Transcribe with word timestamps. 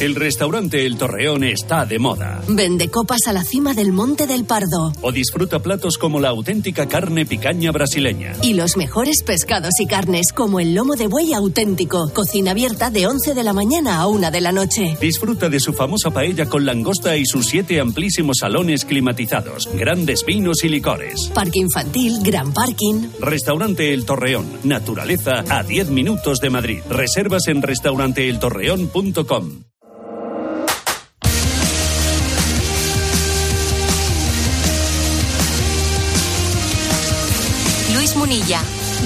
El 0.00 0.16
restaurante 0.16 0.84
El 0.84 0.98
Torreón 0.98 1.44
está 1.44 1.86
de 1.86 2.00
moda. 2.00 2.42
Vende 2.48 2.88
copas 2.88 3.28
a 3.28 3.32
la 3.32 3.44
cima 3.44 3.74
del 3.74 3.92
Monte 3.92 4.26
del 4.26 4.44
Pardo. 4.44 4.92
O 5.02 5.12
disfruta 5.12 5.60
platos 5.60 5.98
como 5.98 6.18
la 6.18 6.30
auténtica 6.30 6.88
carne 6.88 7.24
picaña 7.24 7.70
brasileña. 7.70 8.32
Y 8.42 8.54
los 8.54 8.76
mejores 8.76 9.22
pescados 9.22 9.78
y 9.78 9.86
carnes 9.86 10.32
como 10.34 10.58
el 10.58 10.74
lomo 10.74 10.96
de 10.96 11.06
buey 11.06 11.32
auténtico. 11.32 12.10
Cocina 12.12 12.50
abierta 12.50 12.90
de 12.90 13.06
11 13.06 13.34
de 13.34 13.44
la 13.44 13.52
mañana 13.52 14.00
a 14.00 14.08
1 14.08 14.32
de 14.32 14.40
la 14.40 14.50
noche. 14.50 14.96
Disfruta 15.00 15.48
de 15.48 15.60
su 15.60 15.72
famosa 15.72 16.10
paella 16.10 16.46
con 16.46 16.66
langosta 16.66 17.16
y 17.16 17.24
sus 17.24 17.46
siete 17.46 17.78
amplísimos 17.78 18.38
salones 18.40 18.84
climatizados, 18.84 19.68
grandes 19.74 20.24
vinos 20.26 20.64
y 20.64 20.70
licores. 20.70 21.30
Parque 21.32 21.60
infantil, 21.60 22.18
gran 22.20 22.52
parking. 22.52 23.10
Restaurante 23.20 23.94
El 23.94 24.04
Torreón. 24.04 24.58
Naturaleza 24.64 25.44
a 25.48 25.62
10 25.62 25.90
minutos 25.90 26.40
de 26.40 26.50
Madrid. 26.50 26.80
Reservas 26.90 27.46
en 27.46 27.62
restauranteeltorreón.com. 27.62 29.62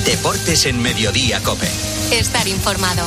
Deportes 0.05 0.67
en 0.67 0.83
Mediodía 0.83 1.41
Cope. 1.45 1.69
Estar 2.11 2.49
informado. 2.49 3.07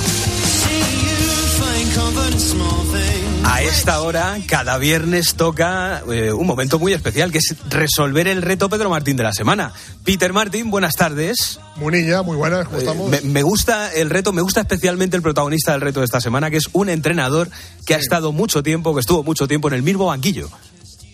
A 3.44 3.62
esta 3.64 4.00
hora, 4.02 4.38
cada 4.48 4.78
viernes 4.78 5.34
toca 5.36 6.02
eh, 6.10 6.32
un 6.32 6.48
momento 6.48 6.80
muy 6.80 6.94
especial, 6.94 7.34
que 7.34 7.40
es 7.40 7.56
resolver 7.70 8.30
el 8.30 8.42
reto 8.42 8.70
Pedro 8.70 8.90
Martín 8.90 9.18
de 9.18 9.24
la 9.24 9.34
semana. 9.34 9.74
Peter 10.06 10.32
Martín, 10.32 10.72
buenas 10.72 10.96
tardes. 10.96 11.60
Munilla, 11.76 12.22
muy 12.22 12.38
buenas, 12.38 12.66
¿cómo 12.66 12.78
Eh, 12.78 12.82
estamos? 12.82 13.10
me, 13.10 13.20
me 13.22 13.44
gusta 13.44 13.92
el 13.94 14.10
reto, 14.10 14.32
me 14.32 14.42
gusta 14.42 14.62
especialmente 14.62 15.18
el 15.18 15.22
protagonista 15.24 15.74
del 15.74 15.82
reto 15.82 16.00
de 16.00 16.06
esta 16.06 16.22
semana, 16.22 16.50
que 16.50 16.58
es 16.58 16.70
un 16.72 16.88
entrenador 16.88 17.50
que 17.86 17.94
ha 17.94 17.98
estado 17.98 18.32
mucho 18.32 18.64
tiempo, 18.64 18.94
que 18.94 19.02
estuvo 19.02 19.22
mucho 19.24 19.50
tiempo 19.50 19.68
en 19.68 19.74
el 19.74 19.84
mismo 19.84 20.06
banquillo. 20.06 20.50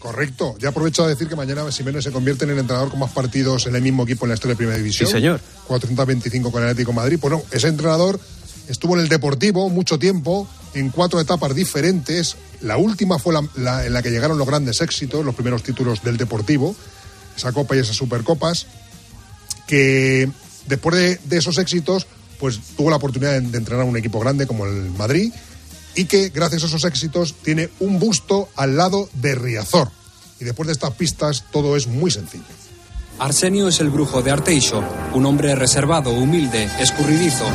Correcto. 0.08 0.56
Ya 0.60 0.70
aprovecho 0.70 1.04
a 1.04 1.08
decir 1.10 1.28
que 1.28 1.36
mañana 1.36 1.70
Simeone 1.70 2.02
se 2.02 2.12
convierte 2.12 2.46
en 2.46 2.52
el 2.52 2.60
entrenador 2.60 2.90
con 2.90 3.00
más 3.00 3.12
partidos 3.12 3.68
en 3.68 3.76
el 3.76 3.82
mismo 3.82 4.04
equipo 4.04 4.24
en 4.26 4.30
la 4.30 4.36
historia 4.36 4.54
de 4.54 4.58
Primera 4.58 4.78
División. 4.78 5.08
Sí, 5.08 5.12
señor. 5.14 5.42
425 5.68 6.50
con 6.52 6.64
el 6.64 6.70
Atlético 6.70 6.92
de 6.92 6.96
Madrid. 6.96 7.18
Pues 7.20 7.32
no, 7.32 7.42
ese 7.52 7.68
entrenador 7.68 8.18
estuvo 8.70 8.96
en 8.96 9.02
el 9.02 9.10
Deportivo 9.10 9.70
mucho 9.70 10.00
tiempo, 10.00 10.48
en 10.74 10.90
cuatro 10.92 11.20
etapas 11.20 11.54
diferentes. 11.54 12.38
La 12.62 12.78
última 12.78 13.20
fue 13.20 13.34
la, 13.34 13.44
la- 13.58 13.86
en 13.86 13.92
la 13.92 14.02
que 14.02 14.10
llegaron 14.12 14.38
los 14.38 14.48
grandes 14.48 14.80
éxitos, 14.80 15.26
los 15.26 15.36
primeros 15.36 15.62
títulos 15.64 16.02
del 16.04 16.16
Deportivo, 16.16 16.74
esa 17.36 17.52
Copa 17.52 17.76
y 17.76 17.80
esas 17.80 17.98
Supercopas, 17.98 18.66
que 19.68 20.30
después 20.68 20.96
de, 20.96 21.20
de 21.26 21.38
esos 21.38 21.58
éxitos, 21.58 22.08
pues 22.40 22.60
tuvo 22.78 22.90
la 22.90 22.96
oportunidad 22.96 23.34
de, 23.34 23.42
de 23.42 23.58
entrenar 23.58 23.84
a 23.84 23.90
un 23.90 23.98
equipo 23.98 24.20
grande 24.20 24.48
como 24.48 24.66
el 24.66 24.90
Madrid 24.92 25.34
y 25.98 26.06
que 26.06 26.30
gracias 26.30 26.64
a 26.64 26.68
esos 26.68 26.86
éxitos 26.86 27.34
tiene 27.42 27.70
un 27.80 28.00
busto 28.00 28.48
al 28.56 28.78
lado 28.78 29.10
de 29.14 29.36
Riazor. 29.36 29.90
Y 30.40 30.46
después 30.46 30.68
de 30.68 30.74
estas 30.74 30.94
pistas 30.94 31.44
todo 31.52 31.76
es 31.76 31.88
muy 31.88 32.12
sencillo. 32.12 32.46
Arsenio 33.20 33.68
es 33.68 33.80
el 33.80 33.90
brujo 33.90 34.22
de 34.22 34.30
Arteixo, 34.30 34.84
un 35.16 35.26
hombre 35.26 35.56
reservado, 35.56 36.12
humilde, 36.12 36.70
escurridizo. 36.80 37.46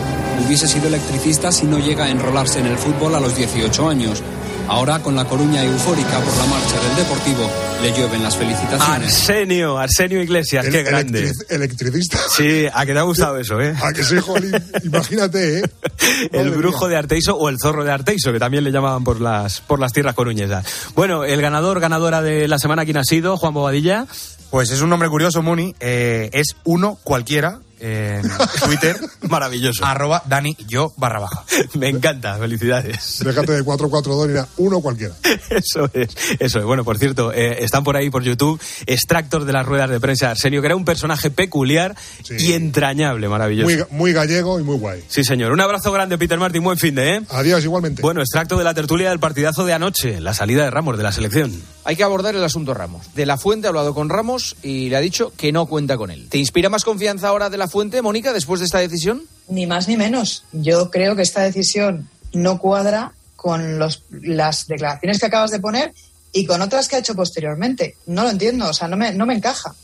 Hubiese 0.44 0.66
sido 0.66 0.88
electricista 0.88 1.52
si 1.52 1.66
no 1.66 1.78
llega 1.78 2.06
a 2.06 2.10
enrolarse 2.10 2.58
en 2.58 2.66
el 2.66 2.76
fútbol 2.76 3.14
a 3.14 3.20
los 3.20 3.36
18 3.36 3.88
años. 3.88 4.20
Ahora, 4.68 5.00
con 5.00 5.14
la 5.14 5.24
Coruña 5.26 5.62
eufórica 5.64 6.18
por 6.20 6.36
la 6.36 6.46
marcha 6.46 6.80
del 6.80 6.96
Deportivo, 6.96 7.50
le 7.82 7.92
llueven 7.92 8.22
las 8.22 8.36
felicitaciones. 8.36 9.12
Arsenio, 9.28 9.76
Arsenio 9.76 10.22
Iglesias, 10.22 10.66
qué 10.70 10.82
grande. 10.82 11.24
electric- 11.30 11.50
electricista. 11.50 12.18
Sí, 12.34 12.66
a 12.72 12.86
que 12.86 12.92
te 12.94 12.98
ha 12.98 13.02
gustado 13.02 13.36
eso, 13.38 13.60
¿eh? 13.60 13.74
A 13.82 13.92
que 13.92 14.02
sí, 14.02 14.16
jolín. 14.18 14.52
Imagínate, 14.84 15.58
¿eh? 15.58 15.62
El 16.32 16.46
Madre 16.46 16.56
brujo 16.56 16.80
mía. 16.86 16.88
de 16.90 16.96
Arteiso 16.96 17.36
o 17.36 17.48
el 17.50 17.58
zorro 17.60 17.84
de 17.84 17.92
Arteiso, 17.92 18.32
que 18.32 18.38
también 18.38 18.64
le 18.64 18.70
llamaban 18.72 19.04
por 19.04 19.20
las, 19.20 19.60
por 19.60 19.78
las 19.78 19.92
tierras 19.92 20.14
coruñesas. 20.14 20.64
Bueno, 20.94 21.24
el 21.24 21.42
ganador, 21.42 21.78
ganadora 21.80 22.22
de 22.22 22.48
la 22.48 22.58
semana, 22.58 22.84
¿quién 22.84 22.96
ha 22.96 23.04
sido? 23.04 23.36
Juan 23.36 23.52
Bobadilla. 23.52 24.06
Pues 24.50 24.70
es 24.70 24.80
un 24.80 24.88
nombre 24.90 25.08
curioso, 25.10 25.42
Muni. 25.42 25.74
Eh, 25.80 26.30
es 26.32 26.56
uno 26.64 26.98
cualquiera 27.02 27.60
en 27.82 28.22
Twitter. 28.64 28.96
Maravilloso. 29.28 29.84
arroba 29.84 30.22
Dani 30.26 30.56
yo 30.68 30.92
barra 30.96 31.18
baja. 31.20 31.44
Me 31.74 31.88
encanta, 31.88 32.36
felicidades. 32.38 33.18
Déjate 33.24 33.52
de 33.52 33.62
442 33.64 34.28
y 34.28 34.32
era 34.32 34.48
uno 34.58 34.80
cualquiera. 34.80 35.14
Eso 35.50 35.90
es, 35.92 36.08
eso 36.38 36.58
es. 36.60 36.64
Bueno, 36.64 36.84
por 36.84 36.98
cierto, 36.98 37.32
eh, 37.32 37.62
están 37.64 37.84
por 37.84 37.96
ahí 37.96 38.08
por 38.10 38.22
YouTube 38.22 38.60
extractos 38.86 39.44
de 39.46 39.52
las 39.52 39.66
ruedas 39.66 39.90
de 39.90 40.00
prensa 40.00 40.26
de 40.26 40.32
Arsenio, 40.32 40.60
que 40.60 40.66
era 40.66 40.76
un 40.76 40.84
personaje 40.84 41.30
peculiar 41.30 41.94
Sí. 42.22 42.36
y 42.38 42.52
entrañable, 42.52 43.28
maravilloso. 43.28 43.86
Muy, 43.90 43.98
muy 43.98 44.12
gallego 44.12 44.60
y 44.60 44.62
muy 44.62 44.76
guay. 44.78 45.02
Sí, 45.08 45.24
señor. 45.24 45.52
Un 45.52 45.60
abrazo 45.60 45.90
grande, 45.92 46.16
Peter 46.18 46.38
Martin. 46.38 46.62
Buen 46.62 46.78
fin 46.78 46.94
de, 46.94 47.16
¿eh? 47.16 47.20
Adiós, 47.30 47.64
igualmente. 47.64 48.00
Bueno, 48.02 48.20
extracto 48.20 48.56
de 48.56 48.64
la 48.64 48.74
tertulia 48.74 49.10
del 49.10 49.18
partidazo 49.18 49.64
de 49.64 49.72
anoche, 49.72 50.20
la 50.20 50.34
salida 50.34 50.64
de 50.64 50.70
Ramos 50.70 50.96
de 50.96 51.02
la 51.02 51.12
selección. 51.12 51.52
Hay 51.84 51.96
que 51.96 52.04
abordar 52.04 52.34
el 52.36 52.44
asunto 52.44 52.74
Ramos. 52.74 53.12
De 53.14 53.26
la 53.26 53.36
Fuente 53.38 53.66
ha 53.66 53.70
hablado 53.70 53.92
con 53.94 54.08
Ramos 54.08 54.56
y 54.62 54.88
le 54.88 54.96
ha 54.96 55.00
dicho 55.00 55.32
que 55.36 55.50
no 55.52 55.66
cuenta 55.66 55.96
con 55.96 56.10
él. 56.10 56.28
¿Te 56.28 56.38
inspira 56.38 56.68
más 56.68 56.84
confianza 56.84 57.28
ahora 57.28 57.50
de 57.50 57.58
la 57.58 57.66
Fuente, 57.68 58.00
Mónica, 58.02 58.32
después 58.32 58.60
de 58.60 58.66
esta 58.66 58.78
decisión? 58.78 59.22
Ni 59.48 59.66
más 59.66 59.88
ni 59.88 59.96
menos. 59.96 60.44
Yo 60.52 60.90
creo 60.90 61.16
que 61.16 61.22
esta 61.22 61.42
decisión 61.42 62.08
no 62.32 62.58
cuadra 62.58 63.12
con 63.36 63.78
los, 63.78 64.02
las 64.10 64.66
declaraciones 64.68 65.18
que 65.18 65.26
acabas 65.26 65.50
de 65.50 65.58
poner 65.58 65.92
y 66.32 66.46
con 66.46 66.62
otras 66.62 66.86
que 66.88 66.96
ha 66.96 66.98
hecho 67.00 67.14
posteriormente. 67.16 67.96
No 68.06 68.22
lo 68.22 68.30
entiendo, 68.30 68.68
o 68.68 68.72
sea, 68.72 68.86
no 68.86 68.96
me, 68.96 69.12
no 69.12 69.26
me 69.26 69.34
encaja. 69.34 69.74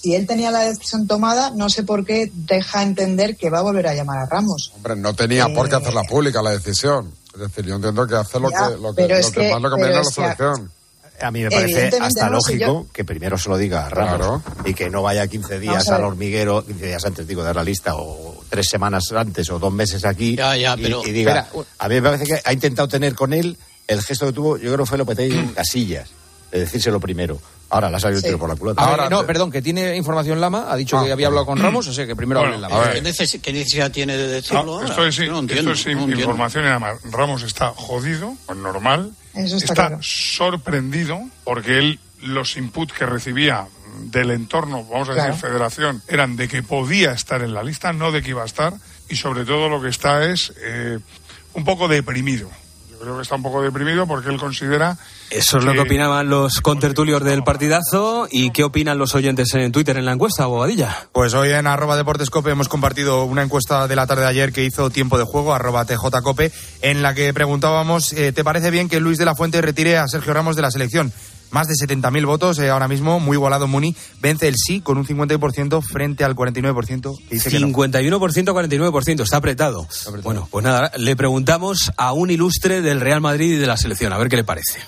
Si 0.00 0.14
él 0.14 0.28
tenía 0.28 0.52
la 0.52 0.60
decisión 0.60 1.08
tomada, 1.08 1.50
no 1.50 1.68
sé 1.68 1.82
por 1.82 2.04
qué 2.04 2.30
deja 2.32 2.84
entender 2.84 3.36
que 3.36 3.50
va 3.50 3.58
a 3.58 3.62
volver 3.62 3.88
a 3.88 3.94
llamar 3.94 4.18
a 4.18 4.26
Ramos. 4.26 4.70
Hombre, 4.76 4.94
no 4.94 5.12
tenía 5.12 5.46
Eh, 5.46 5.54
por 5.54 5.68
qué 5.68 5.74
hacerla 5.74 6.04
pública 6.04 6.40
la 6.40 6.52
decisión. 6.52 7.12
Es 7.34 7.40
decir, 7.40 7.66
yo 7.66 7.74
entiendo 7.74 8.06
que 8.06 8.14
hace 8.14 8.38
lo 8.38 8.48
Ya, 8.48 8.68
que, 8.68 8.76
lo 8.76 8.94
que, 8.94 9.02
pero 9.02 9.14
lo 9.14 9.20
es 9.20 9.26
que 9.32 9.40
que- 9.40 9.50
más 9.52 9.60
le 9.62 9.68
conviene 9.70 9.94
a 9.94 9.98
la 9.98 10.04
selección. 10.04 10.70
A 11.20 11.30
mí 11.30 11.42
me 11.42 11.50
parece 11.50 11.90
hasta 12.00 12.28
no, 12.30 12.40
si 12.40 12.52
lógico 12.58 12.84
yo- 12.84 12.86
que 12.92 13.04
primero 13.04 13.36
se 13.38 13.48
lo 13.48 13.56
diga 13.58 13.86
a 13.86 13.88
Ramos 13.88 14.42
y 14.64 14.74
que 14.74 14.88
no 14.90 15.02
vaya 15.02 15.26
15 15.26 15.58
días 15.58 15.88
al 15.88 16.04
hormiguero, 16.04 16.64
15 16.64 16.86
días 16.86 17.04
antes, 17.04 17.26
digo, 17.26 17.42
de 17.44 17.52
la 17.54 17.64
lista, 17.64 17.96
o 17.96 18.42
tres 18.48 18.66
semanas 18.68 19.04
antes, 19.12 19.50
o 19.50 19.58
dos 19.58 19.72
meses 19.72 20.04
aquí, 20.04 20.36
Ya, 20.36 20.56
ya, 20.56 20.74
y- 20.78 20.82
pero- 20.82 21.02
y, 21.06 21.10
diga, 21.12 21.40
Espera, 21.40 21.64
a 21.78 21.88
mí 21.88 21.94
me 21.96 22.02
parece 22.02 22.24
que 22.24 22.40
ha 22.44 22.52
intentado 22.52 22.88
tener 22.88 23.14
con 23.14 23.32
él 23.32 23.56
el 23.86 24.02
gesto 24.02 24.26
que 24.26 24.32
tuvo, 24.32 24.56
yo 24.56 24.72
creo 24.72 24.84
que 24.84 24.88
fue 24.88 24.98
Lopetegui 24.98 25.36
en 25.38 25.48
Casillas, 25.54 26.08
de 26.52 26.60
decírselo 26.60 27.00
primero. 27.00 27.38
Ahora 27.70 27.90
le 27.90 27.96
ha 27.96 28.00
salido 28.00 28.20
el 28.20 28.24
tiro 28.24 28.38
por 28.38 28.48
la 28.48 28.56
culata. 28.56 28.82
Ahora 28.82 29.10
no, 29.10 29.20
te- 29.20 29.26
perdón, 29.26 29.50
que 29.50 29.60
tiene 29.60 29.94
información 29.94 30.40
Lama, 30.40 30.68
ha 30.70 30.76
dicho 30.76 30.96
Ah, 30.98 31.04
que 31.04 31.12
había 31.12 31.26
hablado 31.26 31.44
con 31.44 31.58
Ramos, 31.58 31.86
o 31.86 31.92
sea 31.92 32.06
que 32.06 32.16
primero 32.16 32.40
hable 32.40 32.56
Lama. 32.56 32.74
a 32.76 32.80
ver. 32.88 32.92
¿Qué, 32.94 33.02
neces- 33.02 33.42
qué 33.42 33.52
necesidad 33.52 33.90
tiene 33.90 34.16
de 34.16 34.26
No, 34.26 34.32
decirlo 34.32 34.58
ahora? 34.60 34.88
esto 34.88 35.06
es, 35.06 35.18
no 35.28 35.38
entiendo, 35.40 35.72
esto 35.72 35.90
es 35.90 35.94
no 35.96 36.00
entiendo. 36.04 36.20
información 36.24 36.64
y 36.64 36.66
nada 36.68 36.78
más. 36.78 36.98
Ramos 37.10 37.42
está 37.42 37.68
jodido, 37.76 38.32
normal. 38.56 39.12
Eso 39.38 39.56
está 39.56 39.74
claro. 39.74 39.98
sorprendido 40.02 41.20
porque 41.44 41.78
él, 41.78 41.98
los 42.22 42.56
inputs 42.56 42.92
que 42.92 43.06
recibía 43.06 43.66
del 44.00 44.30
entorno, 44.30 44.84
vamos 44.84 45.08
a 45.08 45.14
Claro. 45.14 45.32
decir, 45.34 45.48
federación, 45.48 46.02
eran 46.08 46.36
de 46.36 46.48
que 46.48 46.62
podía 46.62 47.12
estar 47.12 47.42
en 47.42 47.52
la 47.54 47.62
lista, 47.62 47.92
no 47.92 48.12
de 48.12 48.22
que 48.22 48.30
iba 48.30 48.42
a 48.42 48.46
estar. 48.46 48.74
Y 49.08 49.16
sobre 49.16 49.44
todo 49.44 49.68
lo 49.68 49.80
que 49.82 49.88
está 49.88 50.24
es 50.30 50.52
eh, 50.60 50.98
un 51.54 51.64
poco 51.64 51.88
deprimido. 51.88 52.50
Yo 52.98 53.04
creo 53.04 53.16
que 53.16 53.22
está 53.22 53.36
un 53.36 53.44
poco 53.44 53.62
deprimido 53.62 54.08
porque 54.08 54.28
él 54.28 54.38
considera 54.38 54.96
Eso 55.30 55.58
es 55.58 55.64
lo 55.64 55.72
que 55.72 55.80
opinaban 55.80 56.28
los 56.28 56.60
contertulios 56.60 57.22
del 57.22 57.44
partidazo. 57.44 58.26
¿Y 58.28 58.50
qué 58.50 58.64
opinan 58.64 58.98
los 58.98 59.14
oyentes 59.14 59.54
en 59.54 59.70
Twitter 59.70 59.96
en 59.96 60.04
la 60.04 60.12
encuesta, 60.12 60.46
Bobadilla? 60.46 61.08
Pues 61.12 61.32
hoy 61.34 61.52
en 61.52 61.68
arroba 61.68 61.96
deportescope 61.96 62.50
hemos 62.50 62.68
compartido 62.68 63.24
una 63.24 63.42
encuesta 63.42 63.86
de 63.86 63.94
la 63.94 64.08
tarde 64.08 64.22
de 64.22 64.28
ayer 64.28 64.52
que 64.52 64.64
hizo 64.64 64.90
tiempo 64.90 65.16
de 65.16 65.24
juego, 65.24 65.54
arroba 65.54 65.84
tjcope, 65.84 66.50
en 66.82 67.02
la 67.02 67.14
que 67.14 67.32
preguntábamos, 67.32 68.12
eh, 68.14 68.32
¿te 68.32 68.42
parece 68.42 68.72
bien 68.72 68.88
que 68.88 68.98
Luis 68.98 69.18
de 69.18 69.26
la 69.26 69.36
Fuente 69.36 69.62
retire 69.62 69.96
a 69.96 70.08
Sergio 70.08 70.34
Ramos 70.34 70.56
de 70.56 70.62
la 70.62 70.70
selección? 70.72 71.12
Más 71.50 71.66
de 71.66 71.74
70.000 71.74 72.26
votos 72.26 72.58
eh, 72.58 72.68
ahora 72.70 72.88
mismo, 72.88 73.20
muy 73.20 73.36
igualado 73.36 73.66
Muni, 73.66 73.94
vence 74.20 74.48
el 74.48 74.54
sí 74.56 74.80
con 74.80 74.98
un 74.98 75.06
50% 75.06 75.82
frente 75.82 76.24
al 76.24 76.34
49% 76.34 77.16
que 77.28 77.34
dice 77.34 77.50
que 77.50 77.58
no. 77.60 77.68
51%, 77.68 78.20
49%, 78.20 79.22
está 79.22 79.36
apretado. 79.38 79.86
Bueno, 80.22 80.48
pues 80.50 80.64
nada, 80.64 80.92
le 80.96 81.16
preguntamos 81.16 81.92
a 81.96 82.12
un 82.12 82.30
ilustre 82.30 82.82
del 82.82 83.00
Real 83.00 83.20
Madrid 83.20 83.52
y 83.52 83.56
de 83.56 83.66
la 83.66 83.76
selección, 83.76 84.12
a 84.12 84.18
ver 84.18 84.28
qué 84.28 84.36
le 84.36 84.44
parece. 84.44 84.80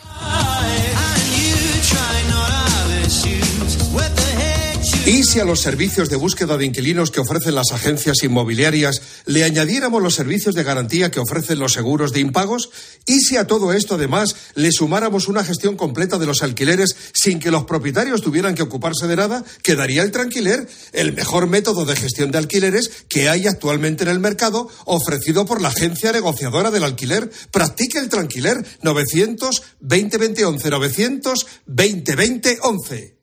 ¿Y 5.10 5.24
si 5.24 5.40
a 5.40 5.44
los 5.44 5.60
servicios 5.60 6.08
de 6.08 6.14
búsqueda 6.14 6.56
de 6.56 6.64
inquilinos 6.64 7.10
que 7.10 7.18
ofrecen 7.18 7.56
las 7.56 7.72
agencias 7.72 8.22
inmobiliarias 8.22 9.02
le 9.26 9.42
añadiéramos 9.42 10.00
los 10.00 10.14
servicios 10.14 10.54
de 10.54 10.62
garantía 10.62 11.10
que 11.10 11.18
ofrecen 11.18 11.58
los 11.58 11.72
seguros 11.72 12.12
de 12.12 12.20
impagos? 12.20 12.70
¿Y 13.06 13.18
si 13.18 13.36
a 13.36 13.44
todo 13.44 13.72
esto 13.72 13.96
además 13.96 14.36
le 14.54 14.70
sumáramos 14.70 15.26
una 15.26 15.42
gestión 15.42 15.76
completa 15.76 16.16
de 16.16 16.26
los 16.26 16.44
alquileres 16.44 16.94
sin 17.12 17.40
que 17.40 17.50
los 17.50 17.64
propietarios 17.64 18.22
tuvieran 18.22 18.54
que 18.54 18.62
ocuparse 18.62 19.08
de 19.08 19.16
nada? 19.16 19.44
Quedaría 19.64 20.04
el 20.04 20.12
tranquiler, 20.12 20.68
el 20.92 21.12
mejor 21.12 21.48
método 21.48 21.84
de 21.86 21.96
gestión 21.96 22.30
de 22.30 22.38
alquileres 22.38 23.04
que 23.08 23.28
hay 23.28 23.48
actualmente 23.48 24.04
en 24.04 24.10
el 24.10 24.20
mercado, 24.20 24.68
ofrecido 24.84 25.44
por 25.44 25.60
la 25.60 25.70
agencia 25.70 26.12
negociadora 26.12 26.70
del 26.70 26.84
alquiler. 26.84 27.32
Practique 27.50 27.98
el 27.98 28.10
tranquiler 28.10 28.64
900 28.82 29.60
2020 29.80 30.44
11 30.44 30.70
900 30.70 31.46
2020 31.66 32.58
11. 32.62 33.19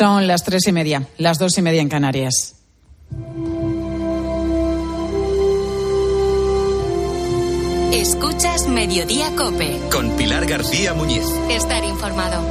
Son 0.00 0.26
las 0.26 0.44
tres 0.44 0.66
y 0.66 0.72
media, 0.72 1.06
las 1.18 1.38
dos 1.38 1.58
y 1.58 1.60
media 1.60 1.82
en 1.82 1.90
Canarias. 1.90 2.54
Escuchas 7.92 8.66
Mediodía 8.66 9.36
Cope. 9.36 9.78
Con 9.92 10.16
Pilar 10.16 10.46
García 10.46 10.94
Muñiz. 10.94 11.26
Estar 11.50 11.84
informado. 11.84 12.42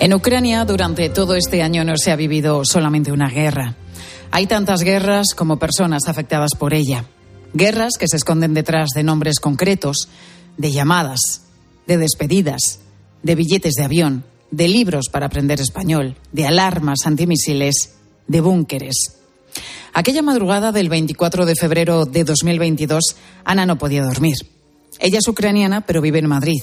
En 0.00 0.14
Ucrania 0.14 0.64
durante 0.64 1.10
todo 1.10 1.34
este 1.34 1.62
año 1.62 1.84
no 1.84 1.98
se 1.98 2.10
ha 2.10 2.16
vivido 2.16 2.62
solamente 2.64 3.12
una 3.12 3.28
guerra. 3.28 3.76
Hay 4.32 4.46
tantas 4.46 4.82
guerras 4.82 5.34
como 5.34 5.58
personas 5.58 6.06
afectadas 6.06 6.52
por 6.56 6.72
ella. 6.72 7.04
Guerras 7.52 7.94
que 7.98 8.06
se 8.06 8.16
esconden 8.16 8.54
detrás 8.54 8.90
de 8.94 9.02
nombres 9.02 9.40
concretos, 9.40 10.08
de 10.56 10.70
llamadas, 10.70 11.42
de 11.86 11.98
despedidas, 11.98 12.78
de 13.24 13.34
billetes 13.34 13.74
de 13.74 13.84
avión, 13.84 14.24
de 14.52 14.68
libros 14.68 15.08
para 15.10 15.26
aprender 15.26 15.60
español, 15.60 16.16
de 16.32 16.46
alarmas 16.46 17.06
antimisiles, 17.06 17.94
de 18.28 18.40
búnkeres. 18.40 19.16
Aquella 19.92 20.22
madrugada 20.22 20.70
del 20.70 20.88
24 20.88 21.44
de 21.44 21.56
febrero 21.56 22.04
de 22.04 22.22
2022, 22.22 23.16
Ana 23.44 23.66
no 23.66 23.78
podía 23.78 24.04
dormir. 24.04 24.36
Ella 25.00 25.18
es 25.18 25.26
ucraniana, 25.26 25.80
pero 25.80 26.00
vive 26.00 26.20
en 26.20 26.28
Madrid. 26.28 26.62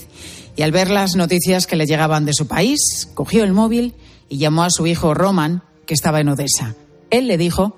Y 0.55 0.61
al 0.61 0.71
ver 0.71 0.89
las 0.89 1.15
noticias 1.15 1.67
que 1.67 1.75
le 1.75 1.85
llegaban 1.85 2.23
de 2.23 2.33
su 2.33 2.47
país, 2.47 3.09
cogió 3.13 3.43
el 3.43 3.51
móvil 3.51 3.93
y 4.29 4.37
llamó 4.37 4.63
a 4.63 4.69
su 4.69 4.87
hijo 4.87 5.13
Roman, 5.13 5.63
que 5.85 5.93
estaba 5.93 6.21
en 6.21 6.29
Odessa. 6.29 6.75
Él 7.09 7.27
le 7.27 7.37
dijo 7.37 7.75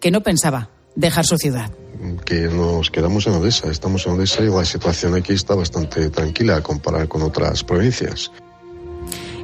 que 0.00 0.10
no 0.10 0.22
pensaba 0.22 0.70
dejar 0.94 1.24
su 1.24 1.36
ciudad. 1.36 1.70
Que 2.24 2.48
nos 2.48 2.90
quedamos 2.90 3.26
en 3.26 3.34
Odessa. 3.34 3.70
Estamos 3.70 4.06
en 4.06 4.14
Odessa 4.14 4.42
y 4.42 4.48
la 4.48 4.64
situación 4.64 5.14
aquí 5.14 5.32
está 5.32 5.54
bastante 5.54 6.10
tranquila 6.10 6.56
a 6.56 6.62
comparar 6.62 7.08
con 7.08 7.22
otras 7.22 7.62
provincias. 7.62 8.30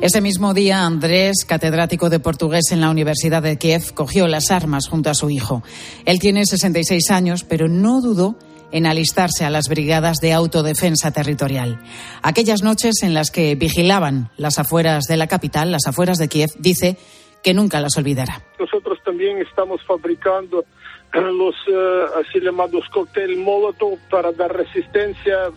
Ese 0.00 0.20
mismo 0.20 0.54
día, 0.54 0.86
Andrés, 0.86 1.44
catedrático 1.44 2.08
de 2.08 2.20
portugués 2.20 2.70
en 2.70 2.80
la 2.80 2.88
Universidad 2.88 3.42
de 3.42 3.58
Kiev, 3.58 3.94
cogió 3.94 4.28
las 4.28 4.52
armas 4.52 4.86
junto 4.88 5.10
a 5.10 5.14
su 5.14 5.28
hijo. 5.28 5.64
Él 6.04 6.20
tiene 6.20 6.46
66 6.46 7.10
años, 7.10 7.42
pero 7.42 7.68
no 7.68 8.00
dudó 8.00 8.36
en 8.70 8.86
alistarse 8.86 9.44
a 9.44 9.50
las 9.50 9.68
brigadas 9.68 10.18
de 10.18 10.32
autodefensa 10.32 11.10
territorial. 11.10 11.80
Aquellas 12.22 12.62
noches 12.62 13.02
en 13.02 13.12
las 13.12 13.32
que 13.32 13.56
vigilaban 13.56 14.30
las 14.36 14.60
afueras 14.60 15.04
de 15.04 15.16
la 15.16 15.26
capital, 15.26 15.72
las 15.72 15.86
afueras 15.86 16.18
de 16.18 16.28
Kiev, 16.28 16.50
dice 16.58 16.96
que 17.42 17.54
nunca 17.54 17.80
las 17.80 17.96
olvidará. 17.96 18.42
Nosotros 18.58 18.87
también 19.08 19.38
estamos 19.38 19.80
fabricando 19.86 20.66
eh, 21.14 21.20
los 21.20 21.54
eh, 21.66 22.04
así 22.20 22.40
llamados 22.40 22.84
cóctel 22.92 23.38
Molotov 23.38 23.98
para 24.10 24.32
dar 24.32 24.54
resistencia. 24.54 25.50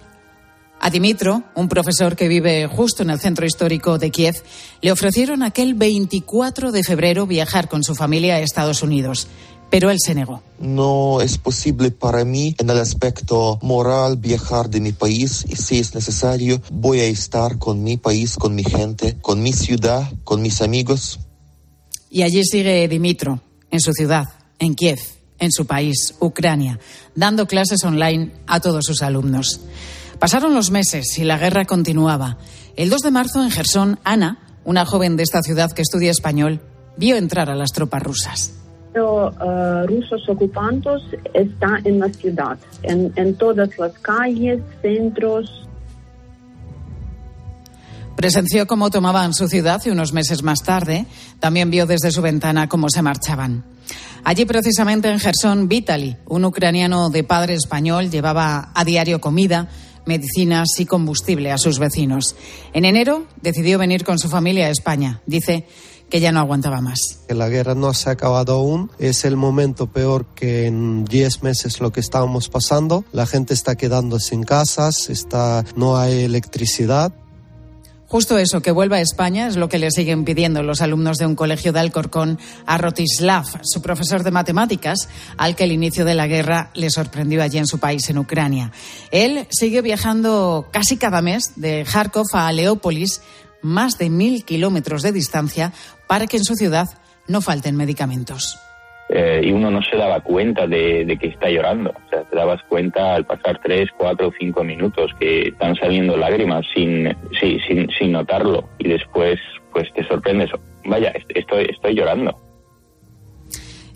A 0.79 0.89
Dimitro, 0.89 1.43
un 1.55 1.67
profesor 1.67 2.15
que 2.15 2.29
vive 2.29 2.65
justo 2.67 3.03
en 3.03 3.09
el 3.09 3.19
centro 3.19 3.45
histórico 3.45 3.97
de 3.97 4.09
Kiev, 4.09 4.35
le 4.81 4.93
ofrecieron 4.93 5.43
aquel 5.43 5.73
24 5.73 6.71
de 6.71 6.83
febrero 6.83 7.27
viajar 7.27 7.67
con 7.67 7.83
su 7.83 7.93
familia 7.93 8.35
a 8.35 8.39
Estados 8.39 8.83
Unidos 8.83 9.27
pero 9.71 9.89
él 9.89 9.97
se 10.05 10.13
negó. 10.13 10.43
No 10.59 11.21
es 11.21 11.37
posible 11.37 11.91
para 11.91 12.25
mí 12.25 12.53
en 12.59 12.69
el 12.69 12.77
aspecto 12.77 13.57
moral 13.61 14.17
viajar 14.17 14.69
de 14.69 14.81
mi 14.81 14.91
país 14.91 15.45
y 15.47 15.55
si 15.55 15.79
es 15.79 15.95
necesario 15.95 16.61
voy 16.69 16.99
a 16.99 17.05
estar 17.05 17.57
con 17.57 17.81
mi 17.81 17.95
país, 17.95 18.35
con 18.35 18.53
mi 18.53 18.65
gente, 18.65 19.17
con 19.21 19.41
mi 19.41 19.53
ciudad, 19.53 20.11
con 20.25 20.41
mis 20.41 20.61
amigos. 20.61 21.21
Y 22.11 22.23
allí 22.23 22.43
sigue 22.43 22.87
Dimitro, 22.87 23.39
en 23.71 23.79
su 23.79 23.93
ciudad, 23.93 24.25
en 24.59 24.75
Kiev, 24.75 24.99
en 25.39 25.51
su 25.51 25.65
país, 25.65 26.13
Ucrania, 26.19 26.77
dando 27.15 27.47
clases 27.47 27.83
online 27.83 28.33
a 28.45 28.59
todos 28.59 28.85
sus 28.85 29.01
alumnos. 29.01 29.61
Pasaron 30.19 30.53
los 30.53 30.69
meses 30.69 31.17
y 31.17 31.23
la 31.23 31.39
guerra 31.39 31.65
continuaba. 31.65 32.37
El 32.75 32.89
2 32.89 33.01
de 33.01 33.11
marzo 33.11 33.41
en 33.41 33.49
Gerson, 33.49 33.99
Ana, 34.03 34.37
una 34.65 34.85
joven 34.85 35.17
de 35.17 35.23
esta 35.23 35.41
ciudad 35.41 35.71
que 35.71 35.81
estudia 35.81 36.11
español, 36.11 36.61
vio 36.97 37.15
entrar 37.15 37.49
a 37.49 37.55
las 37.55 37.71
tropas 37.71 38.03
rusas 38.03 38.61
uh, 38.95 39.87
rusos 39.87 40.27
ocupantes 40.27 41.01
está 41.33 41.79
en 41.83 41.99
la 41.99 42.09
ciudad, 42.09 42.57
en 42.83 43.35
todas 43.35 43.77
las 43.77 43.93
calles, 43.99 44.61
centros. 44.81 45.67
Presenció 48.15 48.67
cómo 48.67 48.89
tomaban 48.89 49.33
su 49.33 49.47
ciudad 49.47 49.81
y 49.85 49.89
unos 49.89 50.13
meses 50.13 50.43
más 50.43 50.63
tarde 50.63 51.05
también 51.39 51.71
vio 51.71 51.85
desde 51.85 52.11
su 52.11 52.21
ventana 52.21 52.69
cómo 52.69 52.89
se 52.89 53.01
marchaban. 53.01 53.65
Allí, 54.23 54.45
precisamente 54.45 55.09
en 55.09 55.19
Gerson, 55.19 55.67
Vitali, 55.67 56.15
un 56.27 56.45
ucraniano 56.45 57.09
de 57.09 57.23
padre 57.23 57.55
español, 57.55 58.11
llevaba 58.11 58.71
a 58.75 58.85
diario 58.85 59.19
comida, 59.19 59.69
medicinas 60.05 60.79
y 60.79 60.85
combustible 60.85 61.51
a 61.51 61.57
sus 61.57 61.79
vecinos. 61.79 62.35
En 62.73 62.85
enero 62.85 63.25
decidió 63.41 63.79
venir 63.79 64.03
con 64.03 64.19
su 64.19 64.29
familia 64.29 64.67
a 64.67 64.69
España. 64.69 65.21
Dice 65.25 65.65
que 66.11 66.19
ya 66.19 66.31
no 66.31 66.41
aguantaba 66.41 66.81
más. 66.81 66.99
La 67.29 67.47
guerra 67.47 67.73
no 67.73 67.93
se 67.93 68.09
ha 68.09 68.13
acabado 68.13 68.53
aún, 68.53 68.91
es 68.99 69.23
el 69.23 69.37
momento 69.37 69.87
peor 69.87 70.25
que 70.35 70.67
en 70.67 71.05
10 71.05 71.41
meses 71.41 71.79
lo 71.79 71.91
que 71.91 72.01
estábamos 72.01 72.49
pasando. 72.49 73.05
La 73.13 73.25
gente 73.25 73.53
está 73.53 73.75
quedando 73.75 74.19
sin 74.19 74.43
casas, 74.43 75.09
está, 75.09 75.63
no 75.75 75.97
hay 75.97 76.25
electricidad. 76.25 77.13
Justo 78.11 78.37
eso, 78.37 78.61
que 78.61 78.71
vuelva 78.71 78.97
a 78.97 78.99
España, 79.01 79.47
es 79.47 79.55
lo 79.55 79.69
que 79.69 79.79
le 79.79 79.89
siguen 79.89 80.25
pidiendo 80.25 80.63
los 80.63 80.81
alumnos 80.81 81.17
de 81.17 81.25
un 81.25 81.33
colegio 81.33 81.71
de 81.71 81.79
Alcorcón 81.79 82.39
a 82.65 82.77
Rotislav, 82.77 83.45
su 83.63 83.81
profesor 83.81 84.23
de 84.23 84.31
matemáticas, 84.31 85.07
al 85.37 85.55
que 85.55 85.63
el 85.63 85.71
inicio 85.71 86.03
de 86.03 86.13
la 86.13 86.27
guerra 86.27 86.71
le 86.73 86.89
sorprendió 86.89 87.41
allí 87.41 87.57
en 87.57 87.67
su 87.67 87.79
país, 87.79 88.09
en 88.09 88.17
Ucrania. 88.17 88.73
Él 89.11 89.47
sigue 89.49 89.81
viajando 89.81 90.67
casi 90.73 90.97
cada 90.97 91.21
mes 91.21 91.53
de 91.55 91.85
Kharkov 91.89 92.27
a 92.33 92.51
Leópolis, 92.51 93.21
más 93.61 93.97
de 93.97 94.09
mil 94.09 94.43
kilómetros 94.43 95.03
de 95.03 95.13
distancia, 95.13 95.71
para 96.09 96.27
que 96.27 96.35
en 96.35 96.43
su 96.43 96.55
ciudad 96.55 96.89
no 97.29 97.39
falten 97.39 97.77
medicamentos. 97.77 98.59
Eh, 99.13 99.41
y 99.43 99.51
uno 99.51 99.69
no 99.69 99.81
se 99.83 99.97
daba 99.97 100.21
cuenta 100.21 100.65
de, 100.67 101.17
que 101.19 101.27
está 101.27 101.49
llorando. 101.49 101.89
O 101.89 102.09
sea, 102.09 102.23
te 102.23 102.33
dabas 102.33 102.61
cuenta 102.69 103.15
al 103.15 103.25
pasar 103.25 103.59
tres, 103.61 103.89
cuatro 103.97 104.29
o 104.29 104.33
cinco 104.39 104.63
minutos 104.63 105.11
que 105.19 105.49
están 105.49 105.75
saliendo 105.75 106.15
lágrimas 106.15 106.65
sin, 106.73 107.13
sin, 107.37 107.89
sin, 107.89 108.11
notarlo 108.13 108.69
y 108.79 108.87
después 108.87 109.37
pues 109.73 109.91
te 109.93 110.07
sorprendes. 110.07 110.49
Vaya, 110.85 111.11
estoy, 111.27 111.65
estoy 111.69 111.93
llorando. 111.93 112.37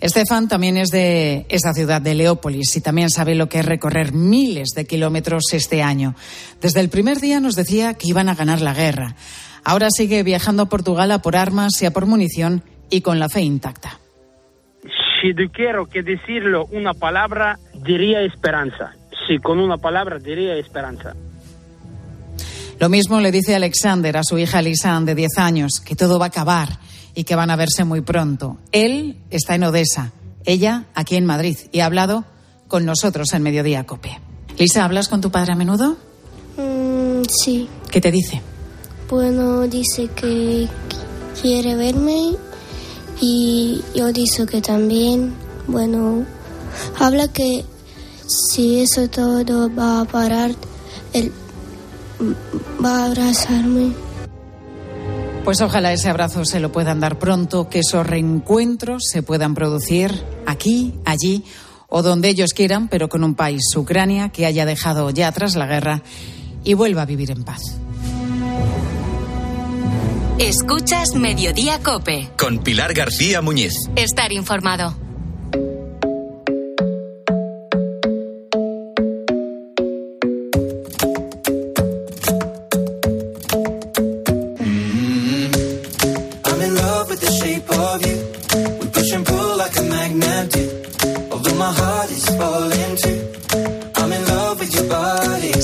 Estefan 0.02 0.48
también 0.48 0.76
es 0.76 0.90
de 0.90 1.46
esa 1.48 1.72
ciudad 1.72 2.02
de 2.02 2.14
Leópolis 2.14 2.76
y 2.76 2.82
también 2.82 3.08
sabe 3.08 3.34
lo 3.34 3.48
que 3.48 3.60
es 3.60 3.66
recorrer 3.66 4.12
miles 4.12 4.68
de 4.76 4.86
kilómetros 4.86 5.44
este 5.52 5.82
año. 5.82 6.14
Desde 6.60 6.80
el 6.80 6.90
primer 6.90 7.20
día 7.20 7.40
nos 7.40 7.54
decía 7.54 7.94
que 7.94 8.08
iban 8.08 8.28
a 8.28 8.34
ganar 8.34 8.60
la 8.60 8.74
guerra. 8.74 9.16
Ahora 9.64 9.88
sigue 9.90 10.22
viajando 10.22 10.64
a 10.64 10.68
Portugal 10.68 11.10
a 11.10 11.22
por 11.22 11.36
armas 11.36 11.80
y 11.80 11.86
a 11.86 11.90
por 11.90 12.04
munición 12.04 12.62
y 12.90 13.00
con 13.00 13.18
la 13.18 13.30
fe 13.30 13.40
intacta. 13.40 13.98
Si 15.34 15.48
quiero 15.48 15.86
que 15.86 16.02
decirlo 16.02 16.66
una 16.70 16.94
palabra, 16.94 17.58
diría 17.74 18.20
esperanza. 18.22 18.94
Sí, 19.26 19.38
con 19.38 19.58
una 19.58 19.76
palabra 19.76 20.18
diría 20.18 20.54
esperanza. 20.54 21.14
Lo 22.78 22.88
mismo 22.88 23.20
le 23.20 23.32
dice 23.32 23.56
Alexander 23.56 24.16
a 24.18 24.22
su 24.22 24.38
hija 24.38 24.62
Lisan, 24.62 25.04
de 25.04 25.14
10 25.14 25.38
años, 25.38 25.80
que 25.84 25.96
todo 25.96 26.18
va 26.18 26.26
a 26.26 26.28
acabar 26.28 26.68
y 27.14 27.24
que 27.24 27.34
van 27.34 27.50
a 27.50 27.56
verse 27.56 27.84
muy 27.84 28.02
pronto. 28.02 28.58
Él 28.70 29.16
está 29.30 29.54
en 29.54 29.64
Odessa, 29.64 30.12
ella 30.44 30.84
aquí 30.94 31.16
en 31.16 31.24
Madrid 31.24 31.56
y 31.72 31.80
ha 31.80 31.86
hablado 31.86 32.24
con 32.68 32.84
nosotros 32.84 33.32
en 33.32 33.42
Mediodía 33.42 33.84
Cope. 33.84 34.20
Lisa, 34.58 34.84
¿hablas 34.84 35.08
con 35.08 35.20
tu 35.20 35.30
padre 35.30 35.52
a 35.52 35.56
menudo? 35.56 35.96
Mm, 36.56 37.22
sí. 37.28 37.68
¿Qué 37.90 38.00
te 38.00 38.10
dice? 38.10 38.42
Bueno, 39.08 39.66
dice 39.66 40.08
que 40.08 40.68
quiere 41.40 41.76
verme 41.76 42.32
y 43.20 43.82
yo 43.94 44.12
dice 44.12 44.46
que 44.46 44.60
también, 44.60 45.34
bueno, 45.66 46.24
habla 46.98 47.28
que 47.28 47.64
si 48.26 48.80
eso 48.80 49.08
todo 49.08 49.74
va 49.74 50.00
a 50.00 50.04
parar, 50.04 50.50
él 51.12 51.32
va 52.84 53.04
a 53.04 53.04
abrazarme. 53.06 53.92
Pues 55.44 55.60
ojalá 55.60 55.92
ese 55.92 56.08
abrazo 56.08 56.44
se 56.44 56.58
lo 56.58 56.72
puedan 56.72 56.98
dar 56.98 57.18
pronto, 57.18 57.68
que 57.68 57.78
esos 57.78 58.04
reencuentros 58.04 59.04
se 59.10 59.22
puedan 59.22 59.54
producir 59.54 60.24
aquí, 60.44 60.94
allí 61.04 61.44
o 61.88 62.02
donde 62.02 62.28
ellos 62.28 62.52
quieran, 62.52 62.88
pero 62.88 63.08
con 63.08 63.22
un 63.22 63.36
país, 63.36 63.62
Ucrania, 63.76 64.30
que 64.30 64.44
haya 64.44 64.66
dejado 64.66 65.10
ya 65.10 65.28
atrás 65.28 65.54
la 65.54 65.66
guerra 65.66 66.02
y 66.64 66.74
vuelva 66.74 67.02
a 67.02 67.06
vivir 67.06 67.30
en 67.30 67.44
paz. 67.44 67.78
Escuchas 70.38 71.14
Mediodía 71.14 71.80
Cope. 71.82 72.28
Con 72.36 72.58
Pilar 72.58 72.92
García 72.92 73.40
Muñiz. 73.40 73.72
Estar 73.96 74.32
informado. 74.32 75.05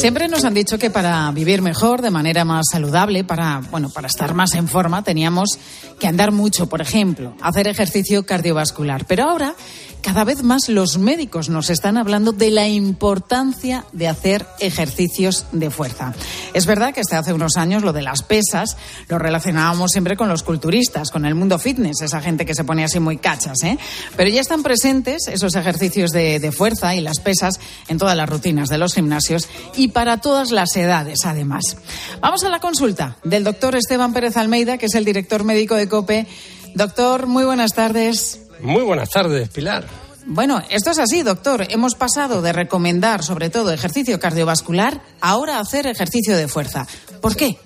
Siempre 0.02 0.26
nos 0.26 0.44
han 0.44 0.52
dicho 0.52 0.80
que 0.80 0.90
para 0.90 1.30
vivir 1.30 1.62
mejor, 1.62 2.02
de 2.02 2.10
manera 2.10 2.44
más 2.44 2.64
saludable, 2.72 3.22
para, 3.22 3.60
bueno, 3.70 3.88
para 3.88 4.08
estar 4.08 4.34
más 4.34 4.52
en 4.54 4.66
forma, 4.66 5.04
teníamos 5.04 5.60
que 6.00 6.08
andar 6.08 6.32
mucho, 6.32 6.68
por 6.68 6.80
ejemplo, 6.80 7.36
hacer 7.40 7.68
ejercicio 7.68 8.26
cardiovascular. 8.26 9.04
Pero 9.06 9.30
ahora, 9.30 9.54
cada 10.02 10.24
vez 10.24 10.42
más 10.42 10.68
los 10.68 10.98
médicos 10.98 11.48
nos 11.48 11.70
están 11.70 11.96
hablando 11.96 12.32
de 12.32 12.50
la 12.50 12.68
importancia 12.68 13.84
de 13.92 14.08
hacer 14.08 14.46
ejercicios 14.58 15.46
de 15.52 15.70
fuerza. 15.70 16.12
Es 16.52 16.66
verdad 16.66 16.92
que 16.92 17.00
hasta 17.00 17.18
hace 17.18 17.32
unos 17.32 17.56
años 17.56 17.82
lo 17.82 17.92
de 17.92 18.02
las 18.02 18.22
pesas 18.22 18.76
lo 19.08 19.18
relacionábamos 19.18 19.92
siempre 19.92 20.16
con 20.16 20.28
los 20.28 20.42
culturistas, 20.42 21.10
con 21.10 21.24
el 21.24 21.34
mundo 21.34 21.58
fitness, 21.58 22.02
esa 22.02 22.20
gente 22.20 22.44
que 22.44 22.54
se 22.54 22.64
pone 22.64 22.84
así 22.84 23.00
muy 23.00 23.16
cachas, 23.16 23.62
¿eh? 23.62 23.78
Pero 24.16 24.28
ya 24.28 24.40
están 24.40 24.62
presentes 24.62 25.28
esos 25.28 25.54
ejercicios 25.54 26.10
de, 26.10 26.40
de 26.40 26.52
fuerza 26.52 26.94
y 26.94 27.00
las 27.00 27.20
pesas 27.20 27.60
en 27.88 27.98
todas 27.98 28.16
las 28.16 28.28
rutinas 28.28 28.68
de 28.68 28.78
los 28.78 28.94
gimnasios 28.94 29.48
y 29.76 29.88
para 29.88 30.18
todas 30.18 30.50
las 30.50 30.74
edades, 30.76 31.20
además. 31.24 31.76
Vamos 32.20 32.42
a 32.44 32.50
la 32.50 32.60
consulta 32.60 33.16
del 33.22 33.44
doctor 33.44 33.76
Esteban 33.76 34.12
Pérez 34.12 34.36
Almeida, 34.36 34.78
que 34.78 34.86
es 34.86 34.94
el 34.94 35.04
director 35.04 35.44
médico 35.44 35.76
de 35.76 35.88
COPE. 35.88 36.26
Doctor, 36.74 37.26
muy 37.26 37.44
buenas 37.44 37.72
tardes. 37.74 38.40
Muy 38.60 38.82
buenas 38.82 39.10
tardes, 39.10 39.48
Pilar. 39.48 39.84
Bueno, 40.24 40.62
esto 40.70 40.90
es 40.90 40.98
así, 40.98 41.22
doctor. 41.22 41.66
Hemos 41.68 41.94
pasado 41.94 42.42
de 42.42 42.52
recomendar, 42.52 43.22
sobre 43.22 43.50
todo, 43.50 43.72
ejercicio 43.72 44.20
cardiovascular, 44.20 45.02
ahora 45.20 45.58
hacer 45.58 45.86
ejercicio 45.86 46.36
de 46.36 46.48
fuerza. 46.48 46.86
¿Por 47.20 47.34
qué? 47.34 47.58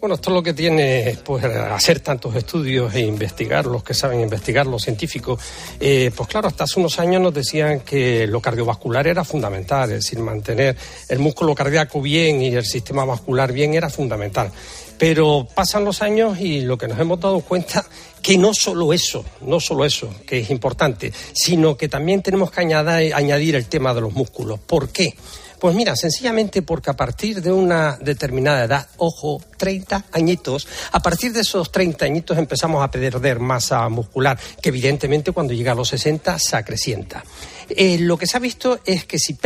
Bueno, 0.00 0.16
esto 0.16 0.30
es 0.30 0.34
lo 0.34 0.42
que 0.42 0.52
tiene 0.52 1.18
pues 1.24 1.42
hacer 1.44 2.00
tantos 2.00 2.34
estudios 2.36 2.94
e 2.94 3.00
investigar, 3.00 3.64
los 3.66 3.82
que 3.82 3.94
saben 3.94 4.20
investigar, 4.20 4.66
los 4.66 4.82
científicos. 4.82 5.42
Eh, 5.80 6.10
pues 6.14 6.28
claro, 6.28 6.48
hasta 6.48 6.64
hace 6.64 6.78
unos 6.78 6.98
años 6.98 7.20
nos 7.20 7.32
decían 7.32 7.80
que 7.80 8.26
lo 8.26 8.40
cardiovascular 8.40 9.06
era 9.06 9.24
fundamental, 9.24 9.90
es 9.90 10.04
decir, 10.04 10.18
mantener 10.18 10.76
el 11.08 11.18
músculo 11.18 11.54
cardíaco 11.54 12.02
bien 12.02 12.42
y 12.42 12.54
el 12.54 12.64
sistema 12.64 13.04
vascular 13.04 13.52
bien 13.52 13.74
era 13.74 13.88
fundamental. 13.88 14.52
Pero 14.98 15.46
pasan 15.54 15.84
los 15.84 16.02
años 16.02 16.40
y 16.40 16.62
lo 16.62 16.78
que 16.78 16.88
nos 16.88 16.98
hemos 16.98 17.20
dado 17.20 17.40
cuenta 17.40 17.84
que 18.22 18.38
no 18.38 18.54
solo 18.54 18.92
eso, 18.92 19.24
no 19.42 19.60
solo 19.60 19.84
eso, 19.84 20.12
que 20.26 20.40
es 20.40 20.50
importante, 20.50 21.12
sino 21.32 21.76
que 21.76 21.88
también 21.88 22.22
tenemos 22.22 22.50
que 22.50 22.60
añadir, 22.60 23.54
el 23.54 23.66
tema 23.66 23.94
de 23.94 24.00
los 24.00 24.12
músculos. 24.14 24.58
¿Por 24.58 24.88
qué? 24.88 25.14
Pues 25.60 25.74
mira, 25.74 25.96
sencillamente 25.96 26.60
porque 26.60 26.90
a 26.90 26.96
partir 26.96 27.40
de 27.40 27.50
una 27.50 27.96
determinada 27.96 28.64
edad, 28.64 28.88
ojo, 28.98 29.40
30 29.56 30.04
añitos, 30.12 30.68
a 30.92 31.00
partir 31.00 31.32
de 31.32 31.40
esos 31.40 31.72
30 31.72 32.04
añitos 32.04 32.36
empezamos 32.36 32.82
a 32.84 32.90
perder 32.90 33.40
masa 33.40 33.88
muscular, 33.88 34.38
que 34.60 34.68
evidentemente 34.68 35.32
cuando 35.32 35.54
llega 35.54 35.72
a 35.72 35.74
los 35.74 35.88
60 35.88 36.38
se 36.38 36.56
acrecienta. 36.56 37.24
Eh, 37.70 37.98
lo 37.98 38.16
que 38.16 38.26
se 38.26 38.36
ha 38.36 38.40
visto 38.40 38.80
es 38.84 39.04
que 39.04 39.18
si, 39.18 39.36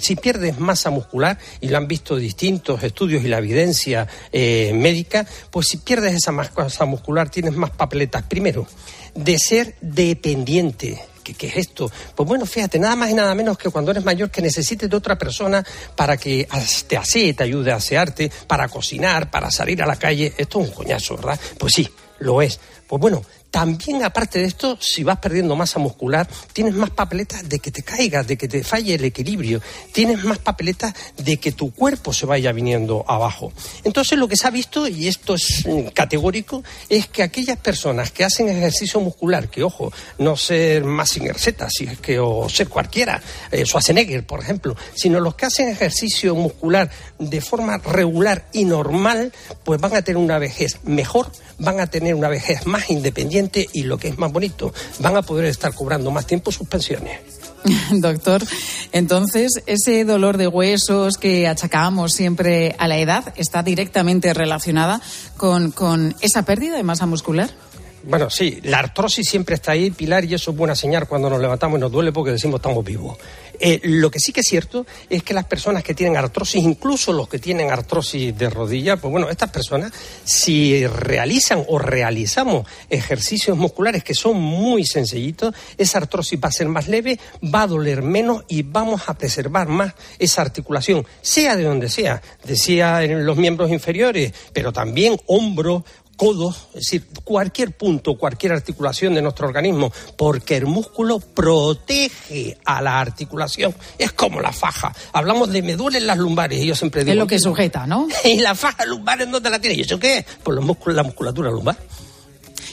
si 0.00 0.16
pierdes 0.16 0.58
masa 0.58 0.90
muscular, 0.90 1.38
y 1.60 1.68
lo 1.68 1.78
han 1.78 1.88
visto 1.88 2.16
distintos 2.16 2.82
estudios 2.82 3.24
y 3.24 3.28
la 3.28 3.38
evidencia 3.38 4.06
eh, 4.32 4.72
médica, 4.74 5.26
pues 5.50 5.68
si 5.68 5.78
pierdes 5.78 6.14
esa 6.14 6.32
masa 6.32 6.84
muscular 6.84 7.30
tienes 7.30 7.54
más 7.54 7.70
papeletas. 7.70 8.22
Primero, 8.24 8.66
de 9.14 9.38
ser 9.38 9.76
dependiente. 9.80 11.02
¿Qué, 11.22 11.34
qué 11.34 11.46
es 11.46 11.56
esto? 11.56 11.90
Pues 12.16 12.28
bueno, 12.28 12.46
fíjate, 12.46 12.80
nada 12.80 12.96
más 12.96 13.10
y 13.10 13.14
nada 13.14 13.32
menos 13.34 13.56
que 13.56 13.70
cuando 13.70 13.92
eres 13.92 14.04
mayor 14.04 14.30
que 14.30 14.42
necesites 14.42 14.90
de 14.90 14.96
otra 14.96 15.16
persona 15.16 15.64
para 15.94 16.16
que 16.16 16.48
te 16.88 16.96
asee, 16.96 17.34
te 17.34 17.44
ayude 17.44 17.70
a 17.70 17.76
asearte, 17.76 18.30
para 18.48 18.68
cocinar, 18.68 19.30
para 19.30 19.50
salir 19.50 19.82
a 19.82 19.86
la 19.86 19.96
calle. 19.96 20.32
Esto 20.36 20.60
es 20.60 20.68
un 20.68 20.74
coñazo, 20.74 21.16
¿verdad? 21.16 21.38
Pues 21.58 21.74
sí, 21.74 21.88
lo 22.18 22.42
es. 22.42 22.58
Pues 22.88 23.00
bueno, 23.00 23.22
también 23.52 24.02
aparte 24.02 24.38
de 24.38 24.46
esto, 24.46 24.78
si 24.80 25.04
vas 25.04 25.18
perdiendo 25.18 25.54
masa 25.54 25.78
muscular, 25.78 26.26
tienes 26.54 26.72
más 26.72 26.88
papeletas 26.88 27.46
de 27.46 27.58
que 27.58 27.70
te 27.70 27.82
caigas, 27.82 28.26
de 28.26 28.38
que 28.38 28.48
te 28.48 28.64
falle 28.64 28.94
el 28.94 29.04
equilibrio, 29.04 29.60
tienes 29.92 30.24
más 30.24 30.38
papeletas 30.38 30.94
de 31.18 31.36
que 31.36 31.52
tu 31.52 31.70
cuerpo 31.70 32.14
se 32.14 32.24
vaya 32.24 32.50
viniendo 32.52 33.04
abajo. 33.06 33.52
Entonces 33.84 34.18
lo 34.18 34.26
que 34.26 34.38
se 34.38 34.46
ha 34.46 34.50
visto, 34.50 34.88
y 34.88 35.06
esto 35.06 35.34
es 35.34 35.66
mm, 35.66 35.88
categórico, 35.88 36.64
es 36.88 37.08
que 37.08 37.22
aquellas 37.22 37.58
personas 37.58 38.10
que 38.10 38.24
hacen 38.24 38.48
ejercicio 38.48 39.00
muscular, 39.00 39.50
que 39.50 39.62
ojo, 39.62 39.92
no 40.16 40.34
ser 40.34 40.84
más 40.84 41.14
receta, 41.18 41.68
si 41.68 41.84
es 41.84 42.00
que 42.00 42.18
o 42.18 42.48
ser 42.48 42.70
cualquiera, 42.70 43.22
eh, 43.50 43.66
Schwarzenegger, 43.66 44.24
por 44.24 44.40
ejemplo, 44.40 44.74
sino 44.94 45.20
los 45.20 45.34
que 45.34 45.44
hacen 45.44 45.68
ejercicio 45.68 46.34
muscular 46.34 46.90
de 47.18 47.40
forma 47.42 47.76
regular 47.76 48.48
y 48.54 48.64
normal, 48.64 49.30
pues 49.62 49.78
van 49.78 49.94
a 49.94 50.00
tener 50.00 50.16
una 50.16 50.38
vejez 50.38 50.78
mejor, 50.84 51.30
van 51.58 51.80
a 51.80 51.86
tener 51.86 52.14
una 52.14 52.28
vejez 52.28 52.66
más 52.66 52.88
independiente 52.88 53.41
y 53.72 53.82
lo 53.84 53.98
que 53.98 54.08
es 54.08 54.18
más 54.18 54.32
bonito, 54.32 54.72
van 54.98 55.16
a 55.16 55.22
poder 55.22 55.46
estar 55.46 55.74
cobrando 55.74 56.10
más 56.10 56.26
tiempo 56.26 56.52
sus 56.52 56.68
pensiones. 56.68 57.20
Doctor, 57.92 58.42
entonces 58.92 59.62
ese 59.66 60.04
dolor 60.04 60.36
de 60.36 60.48
huesos 60.48 61.16
que 61.16 61.46
achacamos 61.46 62.12
siempre 62.12 62.74
a 62.78 62.88
la 62.88 62.98
edad 62.98 63.32
está 63.36 63.62
directamente 63.62 64.34
relacionada 64.34 65.00
con, 65.36 65.70
con 65.70 66.14
esa 66.20 66.44
pérdida 66.44 66.76
de 66.76 66.82
masa 66.82 67.06
muscular. 67.06 67.50
Bueno, 68.04 68.30
sí, 68.30 68.58
la 68.64 68.80
artrosis 68.80 69.28
siempre 69.28 69.54
está 69.54 69.72
ahí, 69.72 69.90
Pilar, 69.92 70.24
y 70.24 70.34
eso 70.34 70.50
es 70.50 70.56
buena 70.56 70.74
señal 70.74 71.06
cuando 71.06 71.30
nos 71.30 71.40
levantamos 71.40 71.78
y 71.78 71.80
nos 71.80 71.92
duele 71.92 72.10
porque 72.10 72.32
decimos 72.32 72.58
estamos 72.58 72.84
vivos. 72.84 73.16
Eh, 73.64 73.78
lo 73.84 74.10
que 74.10 74.18
sí 74.18 74.32
que 74.32 74.40
es 74.40 74.46
cierto 74.48 74.84
es 75.08 75.22
que 75.22 75.32
las 75.32 75.44
personas 75.44 75.84
que 75.84 75.94
tienen 75.94 76.16
artrosis, 76.16 76.64
incluso 76.64 77.12
los 77.12 77.28
que 77.28 77.38
tienen 77.38 77.70
artrosis 77.70 78.36
de 78.36 78.50
rodilla, 78.50 78.96
pues 78.96 79.12
bueno, 79.12 79.30
estas 79.30 79.50
personas, 79.50 79.92
si 80.24 80.84
realizan 80.84 81.62
o 81.68 81.78
realizamos 81.78 82.66
ejercicios 82.90 83.56
musculares 83.56 84.02
que 84.02 84.14
son 84.14 84.40
muy 84.40 84.84
sencillitos, 84.84 85.54
esa 85.78 85.98
artrosis 85.98 86.40
va 86.42 86.48
a 86.48 86.52
ser 86.52 86.66
más 86.66 86.88
leve, 86.88 87.20
va 87.54 87.62
a 87.62 87.66
doler 87.68 88.02
menos 88.02 88.42
y 88.48 88.64
vamos 88.64 89.02
a 89.06 89.14
preservar 89.14 89.68
más 89.68 89.94
esa 90.18 90.42
articulación, 90.42 91.06
sea 91.20 91.54
de 91.54 91.62
donde 91.62 91.88
sea, 91.88 92.20
decía 92.42 93.04
en 93.04 93.24
los 93.24 93.36
miembros 93.36 93.70
inferiores, 93.70 94.32
pero 94.52 94.72
también 94.72 95.20
hombros, 95.26 95.84
codos, 96.22 96.68
es 96.68 96.84
decir, 96.84 97.04
cualquier 97.24 97.72
punto, 97.72 98.16
cualquier 98.16 98.52
articulación 98.52 99.12
de 99.14 99.22
nuestro 99.22 99.48
organismo, 99.48 99.92
porque 100.16 100.56
el 100.56 100.66
músculo 100.66 101.18
protege 101.18 102.56
a 102.64 102.80
la 102.80 103.00
articulación. 103.00 103.74
Es 103.98 104.12
como 104.12 104.40
la 104.40 104.52
faja. 104.52 104.94
Hablamos 105.12 105.50
de 105.50 105.62
me 105.62 105.74
duelen 105.74 106.06
las 106.06 106.18
lumbares 106.18 106.62
y 106.62 106.66
yo 106.66 106.76
siempre 106.76 107.02
digo... 107.02 107.10
Es 107.10 107.18
lo 107.18 107.26
que 107.26 107.40
sujeta, 107.40 107.88
¿no? 107.88 108.06
¿Y 108.24 108.38
la 108.38 108.54
faja 108.54 108.86
lumbar 108.86 109.20
en 109.20 109.32
dónde 109.32 109.50
la 109.50 109.58
tiene? 109.58 109.74
¿Y 109.74 109.80
eso 109.80 109.98
qué 109.98 110.18
es? 110.18 110.26
Pues 110.44 110.54
los 110.54 110.64
músculos, 110.64 110.94
la 110.94 111.02
musculatura 111.02 111.50
lumbar. 111.50 111.76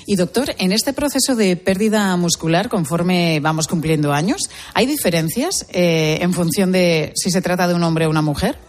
Y 0.06 0.16
doctor, 0.16 0.54
en 0.60 0.72
este 0.72 0.94
proceso 0.94 1.36
de 1.36 1.56
pérdida 1.56 2.16
muscular, 2.18 2.70
conforme 2.70 3.40
vamos 3.40 3.68
cumpliendo 3.68 4.14
años, 4.14 4.48
¿hay 4.76 4.86
diferencias 4.86 5.66
eh, 5.72 6.20
en 6.22 6.34
función 6.34 6.72
de 6.72 7.14
si 7.16 7.32
se 7.32 7.42
trata 7.42 7.68
de 7.68 7.74
un 7.74 7.82
hombre 7.82 8.06
o 8.06 8.12
una 8.12 8.22
mujer? 8.22 8.69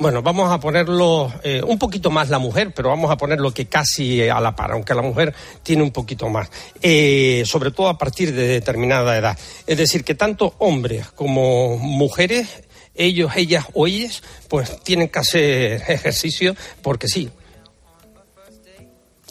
Bueno, 0.00 0.22
vamos 0.22 0.48
a 0.52 0.60
ponerlo 0.60 1.32
eh, 1.42 1.60
un 1.60 1.76
poquito 1.76 2.08
más 2.08 2.28
la 2.28 2.38
mujer, 2.38 2.72
pero 2.72 2.90
vamos 2.90 3.10
a 3.10 3.16
ponerlo 3.16 3.52
que 3.52 3.66
casi 3.66 4.28
a 4.28 4.40
la 4.40 4.54
par, 4.54 4.70
aunque 4.70 4.94
la 4.94 5.02
mujer 5.02 5.34
tiene 5.64 5.82
un 5.82 5.90
poquito 5.90 6.28
más, 6.28 6.48
eh, 6.80 7.42
sobre 7.44 7.72
todo 7.72 7.88
a 7.88 7.98
partir 7.98 8.32
de 8.32 8.46
determinada 8.46 9.18
edad. 9.18 9.36
Es 9.66 9.76
decir, 9.76 10.04
que 10.04 10.14
tanto 10.14 10.54
hombres 10.58 11.08
como 11.10 11.78
mujeres, 11.78 12.62
ellos, 12.94 13.32
ellas 13.34 13.64
o 13.74 13.88
ellas, 13.88 14.22
pues 14.48 14.80
tienen 14.84 15.08
que 15.08 15.18
hacer 15.18 15.82
ejercicio 15.88 16.54
porque 16.80 17.08
sí, 17.08 17.28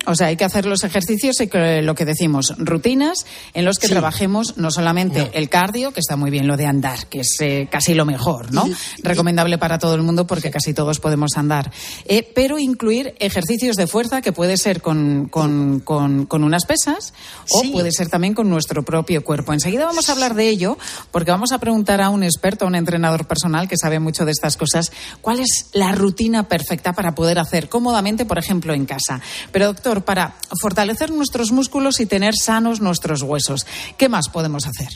O 0.07 0.15
sea, 0.15 0.27
hay 0.27 0.37
que 0.37 0.45
hacer 0.45 0.65
los 0.65 0.83
ejercicios 0.83 1.39
y 1.41 1.47
que, 1.47 1.81
lo 1.81 1.93
que 1.93 2.05
decimos, 2.05 2.53
rutinas 2.57 3.25
en 3.53 3.65
los 3.65 3.77
que 3.77 3.87
trabajemos 3.89 4.57
no 4.57 4.71
solamente 4.71 5.29
el 5.33 5.49
cardio, 5.49 5.91
que 5.91 5.99
está 5.99 6.15
muy 6.15 6.31
bien 6.31 6.47
lo 6.47 6.57
de 6.57 6.65
andar, 6.65 7.07
que 7.07 7.19
es 7.19 7.35
eh, 7.41 7.67
casi 7.69 7.93
lo 7.93 8.05
mejor, 8.05 8.53
¿no? 8.53 8.65
Recomendable 9.03 9.57
para 9.57 9.77
todo 9.79 9.95
el 9.95 10.01
mundo 10.03 10.25
porque 10.25 10.49
casi 10.49 10.73
todos 10.73 10.99
podemos 10.99 11.31
andar. 11.35 11.71
Eh, 12.05 12.31
pero 12.33 12.57
incluir 12.57 13.15
ejercicios 13.19 13.75
de 13.75 13.85
fuerza 13.87 14.21
que 14.21 14.31
puede 14.31 14.57
ser 14.57 14.81
con, 14.81 15.27
con, 15.29 15.81
con- 15.81 16.25
con 16.25 16.43
unas 16.43 16.65
pesas 16.65 17.13
o 17.49 17.63
puede 17.71 17.91
ser 17.91 18.07
también 18.09 18.33
con 18.33 18.49
nuestro 18.49 18.83
propio 18.83 19.23
cuerpo. 19.23 19.53
Enseguida 19.53 19.85
vamos 19.85 20.09
a 20.09 20.13
hablar 20.13 20.33
de 20.35 20.47
ello 20.47 20.77
porque 21.11 21.31
vamos 21.31 21.51
a 21.51 21.59
preguntar 21.59 22.01
a 22.01 22.09
un 22.09 22.23
experto, 22.23 22.65
a 22.65 22.67
un 22.69 22.75
entrenador 22.75 23.27
personal 23.27 23.67
que 23.67 23.75
sabe 23.77 23.99
mucho 23.99 24.23
de 24.25 24.31
estas 24.31 24.55
cosas, 24.57 24.91
cuál 25.21 25.39
es 25.39 25.67
la 25.73 25.91
rutina 25.91 26.47
perfecta 26.47 26.93
para 26.93 27.13
poder 27.13 27.39
hacer 27.39 27.69
cómodamente, 27.69 28.25
por 28.25 28.37
ejemplo, 28.37 28.73
en 28.73 28.85
casa. 28.85 29.21
Pero 29.51 29.67
doctor, 29.67 29.96
para 30.01 30.35
fortalecer 30.61 31.11
nuestros 31.11 31.51
músculos 31.51 31.99
y 31.99 32.05
tener 32.05 32.35
sanos 32.35 32.81
nuestros 32.81 33.21
huesos, 33.21 33.65
¿qué 33.97 34.09
más 34.09 34.29
podemos 34.29 34.67
hacer? 34.67 34.89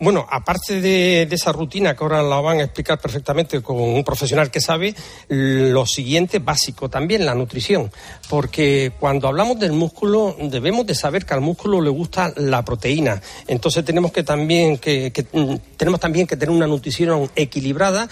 Bueno, 0.00 0.24
aparte 0.30 0.80
de, 0.80 1.22
esa 1.22 1.50
rutina 1.50 1.96
que 1.96 2.04
ahora 2.04 2.22
la 2.22 2.40
van 2.40 2.60
a 2.60 2.64
explicar 2.64 3.00
perfectamente 3.00 3.60
con 3.62 3.80
un 3.80 4.04
profesional 4.04 4.48
que 4.48 4.60
sabe, 4.60 4.94
lo 5.28 5.86
siguiente 5.86 6.38
básico 6.38 6.88
también, 6.88 7.26
la 7.26 7.34
nutrición. 7.34 7.90
Porque 8.28 8.92
cuando 9.00 9.26
hablamos 9.26 9.58
del 9.58 9.72
músculo, 9.72 10.36
debemos 10.40 10.86
de 10.86 10.94
saber 10.94 11.26
que 11.26 11.34
al 11.34 11.40
músculo 11.40 11.80
le 11.80 11.90
gusta 11.90 12.32
la 12.36 12.64
proteína. 12.64 13.20
Entonces 13.48 13.84
tenemos 13.84 14.12
que 14.12 14.22
también 14.22 14.78
que, 14.78 15.10
que, 15.10 15.26
mm, 15.32 15.56
tenemos 15.76 15.98
también 15.98 16.28
que 16.28 16.36
tener 16.36 16.54
una 16.54 16.68
nutrición 16.68 17.28
equilibrada 17.34 18.08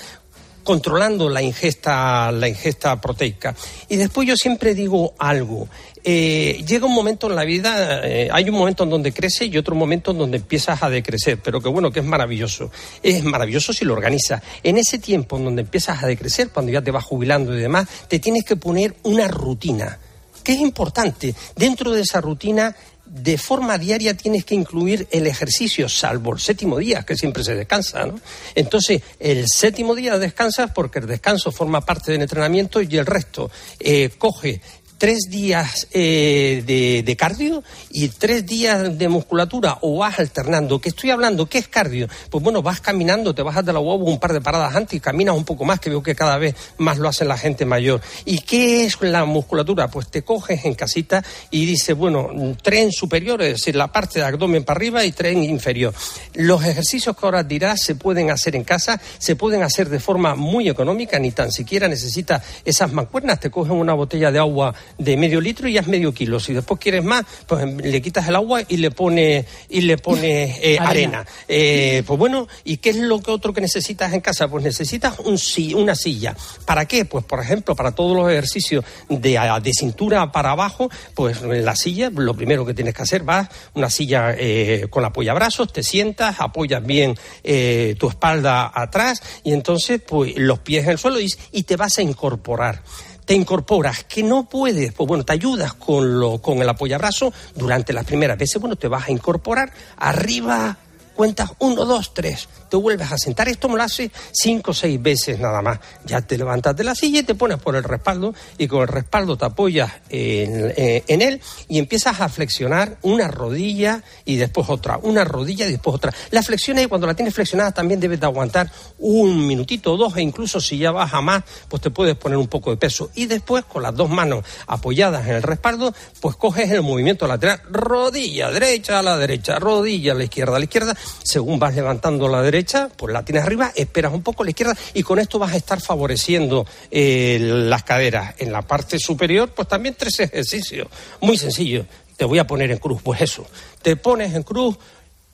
controlando 0.67 1.31
la 1.31 1.41
ingesta, 1.41 2.31
la 2.33 2.49
ingesta 2.49 3.01
proteica. 3.01 3.55
Y 3.89 3.97
después 3.97 4.29
yo 4.29 4.37
siempre 4.37 4.75
digo 4.75 5.15
algo. 5.17 5.69
Eh, 6.03 6.65
llega 6.67 6.87
un 6.87 6.95
momento 6.95 7.29
en 7.29 7.37
la 7.37 7.45
vida, 7.45 8.01
eh, 8.05 8.29
hay 8.31 8.49
un 8.51 8.57
momento 8.57 8.85
en 8.85 8.91
donde 8.91 9.13
crece 9.13 9.47
y 9.47 9.57
otro 9.57 9.75
momento 9.75 10.11
en 10.11 10.19
donde 10.19 10.37
empiezas 10.37 10.83
a 10.83 10.91
decrecer, 10.91 11.39
pero 11.43 11.61
que 11.61 11.69
bueno, 11.69 11.91
que 11.91 12.01
es 12.01 12.07
maravilloso. 12.07 12.71
Es 13.03 13.25
maravilloso 13.25 13.73
si 13.73 13.85
lo 13.85 13.93
organizas. 13.95 14.43
En 14.63 14.77
ese 14.77 14.99
tiempo 14.99 15.37
en 15.37 15.45
donde 15.45 15.63
empiezas 15.63 16.03
a 16.03 16.07
decrecer, 16.07 16.51
cuando 16.51 16.73
ya 16.73 16.83
te 16.83 16.91
vas 16.91 17.05
jubilando 17.05 17.57
y 17.57 17.61
demás, 17.61 17.89
te 18.09 18.19
tienes 18.19 18.45
que 18.45 18.57
poner 18.57 18.97
una 19.05 19.29
rutina, 19.29 19.99
que 20.43 20.53
es 20.53 20.59
importante. 20.59 21.35
Dentro 21.57 21.93
de 21.93 22.03
esa 22.03 22.21
rutina 22.21 22.75
de 23.23 23.39
forma 23.39 23.79
diaria 23.79 24.15
tienes 24.15 24.45
que 24.45 24.55
incluir 24.55 25.09
el 25.11 25.27
ejercicio, 25.27 25.89
salvo 25.89 26.35
el 26.35 26.41
séptimo 26.41 26.79
día, 26.79 27.03
que 27.03 27.17
siempre 27.17 27.43
se 27.43 27.55
descansa, 27.55 28.05
¿no? 28.05 28.21
Entonces, 28.55 29.03
el 29.19 29.47
séptimo 29.49 29.95
día 29.95 30.19
descansas 30.19 30.71
porque 30.73 30.99
el 30.99 31.07
descanso 31.07 31.51
forma 31.51 31.81
parte 31.81 32.13
del 32.13 32.23
entrenamiento 32.23 32.83
y 32.83 32.97
el 32.97 33.07
resto 33.07 33.51
eh, 33.81 34.11
coge 34.19 34.61
tres 34.99 35.29
días 35.29 35.89
eh, 35.93 36.63
de, 36.67 37.03
de, 37.03 37.17
cardio 37.17 37.63
y 37.91 38.09
tres 38.09 38.47
días 38.47 38.97
de 38.97 39.09
musculatura 39.09 39.79
o 39.83 39.99
vas 39.99 40.19
alternando. 40.19 40.81
¿Qué 40.81 40.89
estoy 40.89 41.11
hablando? 41.11 41.47
¿Qué 41.47 41.59
es 41.59 41.69
cardio? 41.69 42.09
Pues 42.31 42.43
bueno, 42.43 42.63
vas 42.63 42.81
caminando, 42.81 43.35
te 43.35 43.43
bajas 43.43 43.65
de 43.65 43.73
la 43.73 43.79
huevo 43.79 44.05
un 44.05 44.19
par 44.19 44.33
de 44.33 44.41
paradas 44.41 44.75
antes 44.75 44.95
y 44.95 45.01
caminas 45.01 45.37
un 45.37 45.45
poco 45.45 45.65
más, 45.65 45.81
que 45.81 45.91
veo 45.91 46.03
que 46.03 46.15
cada 46.15 46.39
vez 46.39 46.55
más 46.79 46.99
lo 46.99 47.09
hace 47.09 47.25
la 47.25 47.37
gente 47.37 47.65
mayor. 47.65 48.01
¿Y 48.25 48.41
qué 48.41 48.85
es 48.85 49.01
la 49.03 49.25
musculatura? 49.25 49.89
Pues 49.89 50.09
te 50.09 50.23
coges 50.23 50.65
en 50.65 50.75
casita 50.75 51.23
y 51.51 51.67
dices, 51.67 51.97
bueno, 51.97 52.31
tren 52.63 52.91
superior, 52.93 53.43
es 53.43 53.55
decir, 53.55 53.77
la 53.77 53.89
parte 53.89 54.19
de 54.21 54.25
abdomen 54.25 54.65
para 54.65 54.79
arriba 54.79 55.05
y 55.05 55.13
tren 55.13 55.43
inferior. 55.43 55.95
Los 56.35 56.65
ejercicios 56.65 57.17
que 57.17 57.27
ahora 57.27 57.43
dirás 57.43 57.83
se 57.83 57.95
pueden 57.95 58.31
hacer 58.31 58.57
en 58.57 58.65
casa, 58.65 59.01
se 59.19 59.37
pueden 59.37 59.63
hacer 59.63 59.89
de 59.89 60.01
forma 60.01 60.35
muy 60.35 60.69
económica, 60.69 61.19
ni 61.19 61.33
tan 61.33 61.53
siquiera 61.53 61.89
necesitas 61.89 62.43
esas 62.65 62.93
mancuernas, 62.93 63.41
te 63.41 63.51
cogen 63.51 63.73
una 63.73 63.95
botella 63.95 64.31
de 64.31 64.39
agua 64.39 64.75
de 64.99 65.17
medio 65.17 65.41
litro 65.41 65.69
y 65.69 65.75
ya 65.75 65.81
es 65.81 65.89
medio 65.89 66.13
kilo. 66.13 66.41
Si 66.41 66.53
después 66.53 66.81
quieres 66.81 67.05
más, 67.05 67.25
pues 67.47 67.67
le 67.67 68.03
quitas 68.03 68.29
el 68.29 68.37
agua 68.37 68.63
y 68.67 68.77
le 68.79 68.91
pones 68.91 69.47
y 69.69 69.83
le 69.83 69.99
pone 69.99 70.59
eh, 70.63 70.79
arena. 70.81 71.25
Eh, 71.49 72.03
pues 72.07 72.19
bueno, 72.19 72.49
¿y 72.65 72.79
qué 72.79 72.91
es 72.91 72.97
lo 72.97 73.21
que 73.21 73.31
otro 73.31 73.53
que 73.53 73.61
necesitas 73.61 74.13
en 74.13 74.21
casa? 74.21 74.49
Pues 74.49 74.65
necesitas 74.65 75.19
un, 75.21 75.39
una 75.75 75.95
silla. 75.95 76.37
¿Para 76.65 76.87
qué? 76.87 77.05
Pues 77.05 77.25
por 77.25 77.41
ejemplo, 77.41 77.75
para 77.75 77.93
todos 77.93 78.17
los 78.17 78.31
ejercicios 78.31 78.85
de, 79.09 79.39
de 79.63 79.73
cintura 79.73 80.33
para 80.33 80.51
abajo, 80.51 80.91
pues 81.15 81.43
la 81.43 81.77
silla, 81.77 82.11
lo 82.11 82.35
primero 82.35 82.65
que 82.65 82.75
tienes 82.75 82.95
que 82.95 83.03
hacer, 83.03 83.23
vas 83.23 83.49
una 83.75 83.91
silla 83.91 84.35
eh, 84.37 84.87
con 84.91 85.05
apoyabrazos, 85.05 85.73
te 85.73 85.83
sientas, 85.83 86.37
apoyas 86.41 86.85
bien 86.85 87.15
eh, 87.43 87.95
tu 87.99 88.09
espalda 88.09 88.71
atrás 88.75 89.23
y 89.45 89.53
entonces 89.53 90.01
pues 90.07 90.37
los 90.37 90.61
pies 90.61 90.85
en 90.85 90.91
el 90.91 90.99
suelo 90.99 91.21
y, 91.21 91.33
y 91.53 91.63
te 91.65 91.77
vas 91.77 91.99
a 91.99 92.03
incorporar 92.03 92.83
te 93.27 93.35
incorporas, 93.35 94.05
que 94.05 94.23
no 94.23 94.49
puedes, 94.49 94.93
pues 94.93 95.07
bueno, 95.07 95.25
te 95.25 95.33
ayudas 95.33 95.75
con, 95.75 96.19
lo, 96.19 96.39
con 96.39 96.63
el 96.63 96.69
apoyabrazo 96.69 97.33
durante 97.55 97.93
las 97.93 98.05
primeras 98.05 98.39
veces, 98.39 98.61
bueno, 98.61 98.77
te 98.77 98.89
vas 98.89 99.09
a 99.09 99.11
incorporar 99.11 99.71
arriba, 99.97 100.79
cuentas 101.17 101.51
uno, 101.59 101.85
dos, 101.85 102.15
tres, 102.15 102.49
te 102.69 102.77
vuelves 102.77 103.11
a 103.11 103.19
sentar. 103.19 103.49
Esto 103.49 103.69
me 103.69 103.77
lo 103.77 103.83
hace 103.83 104.11
cinco 104.33 104.71
o 104.71 104.75
seis 104.75 105.03
veces 105.03 105.41
nada 105.41 105.63
más. 105.63 105.81
Ya 106.05 106.21
te 106.21 106.39
levantas 106.39 106.77
de 106.77 106.85
la 106.85 106.95
silla 106.95 107.21
y 107.21 107.23
te 107.25 107.35
pones 107.35 107.59
por 107.59 107.75
el 107.75 107.83
respaldo 107.83 108.35
y 108.59 108.69
con 108.69 108.83
el 108.83 108.89
respaldo 108.89 109.37
te 109.37 109.47
apoyas 109.47 109.91
en, 110.09 110.73
eh, 110.77 111.05
él 111.09 111.41
y 111.69 111.79
empiezas 111.79 112.21
a 112.21 112.29
flexionar 112.29 112.99
una 113.03 113.29
rodilla 113.29 114.03
y 114.25 114.37
después 114.37 114.69
otra, 114.69 114.99
una 115.03 115.25
rodilla 115.25 115.67
y 115.67 115.73
después 115.73 115.97
otra. 115.97 116.15
La 116.31 116.43
flexión 116.43 116.79
y 116.79 116.87
cuando 116.87 117.07
la 117.07 117.15
tienes 117.15 117.35
flexionada 117.35 117.73
también 117.73 117.99
debes 117.99 118.21
de 118.21 118.27
aguantar 118.27 118.71
un 118.99 119.47
minutito 119.47 119.95
o 119.95 119.97
dos 119.97 120.17
e 120.17 120.23
incluso 120.23 120.61
si 120.61 120.79
ya 120.79 120.93
vas 120.93 121.13
más, 121.23 121.43
pues 121.69 121.83
te 121.83 121.91
puedes 121.91 122.17
poner 122.17 122.37
un 122.37 122.49
poco 122.49 122.71
de 122.71 122.77
peso. 122.77 123.11
Y 123.15 123.27
después 123.27 123.65
con 123.65 123.83
las 123.83 123.95
dos 123.95 124.11
manos 124.11 124.45
apoyadas 124.67 125.27
en 125.27 125.37
el 125.37 125.43
respaldo, 125.43 125.95
pues 126.21 126.37
coges 126.37 126.71
el 126.71 126.83
movimiento 126.83 127.27
lateral, 127.27 127.63
rodilla 127.71 128.51
derecha 128.51 128.99
a 128.99 129.03
la 129.03 129.17
derecha, 129.17 129.59
rodilla 129.59 130.13
a 130.13 130.15
la 130.15 130.25
izquierda 130.25 130.57
a 130.57 130.59
la 130.59 130.65
izquierda, 130.65 130.97
según 131.23 131.59
vas 131.59 131.75
levantando 131.75 132.29
la 132.29 132.43
derecha 132.43 132.89
pues 132.97 133.13
la 133.13 133.25
tienes 133.25 133.45
arriba, 133.45 133.73
esperas 133.75 134.13
un 134.13 134.23
poco 134.23 134.45
la 134.45 134.51
izquierda 134.51 134.77
y 134.95 135.03
con 135.03 135.19
esto 135.19 135.39
vas 135.39 135.53
a 135.53 135.57
estar 135.57 135.81
favoreciendo 135.81 136.67
eh, 136.91 137.39
las 137.41 137.83
caderas. 137.83 138.35
En 138.39 138.53
la 138.53 138.63
parte 138.63 138.99
superior, 138.99 139.51
pues 139.51 139.69
también 139.69 139.95
tres 139.99 140.21
ejercicios. 140.21 140.89
Muy 141.21 141.37
sencillo. 141.37 141.87
Te 142.17 142.25
voy 142.25 142.39
a 142.39 142.47
poner 142.47 142.71
en 142.71 142.79
cruz, 142.79 143.03
pues 143.03 143.21
eso. 143.21 143.47
Te 143.83 143.97
pones 143.97 144.35
en 144.35 144.43
cruz, 144.43 144.79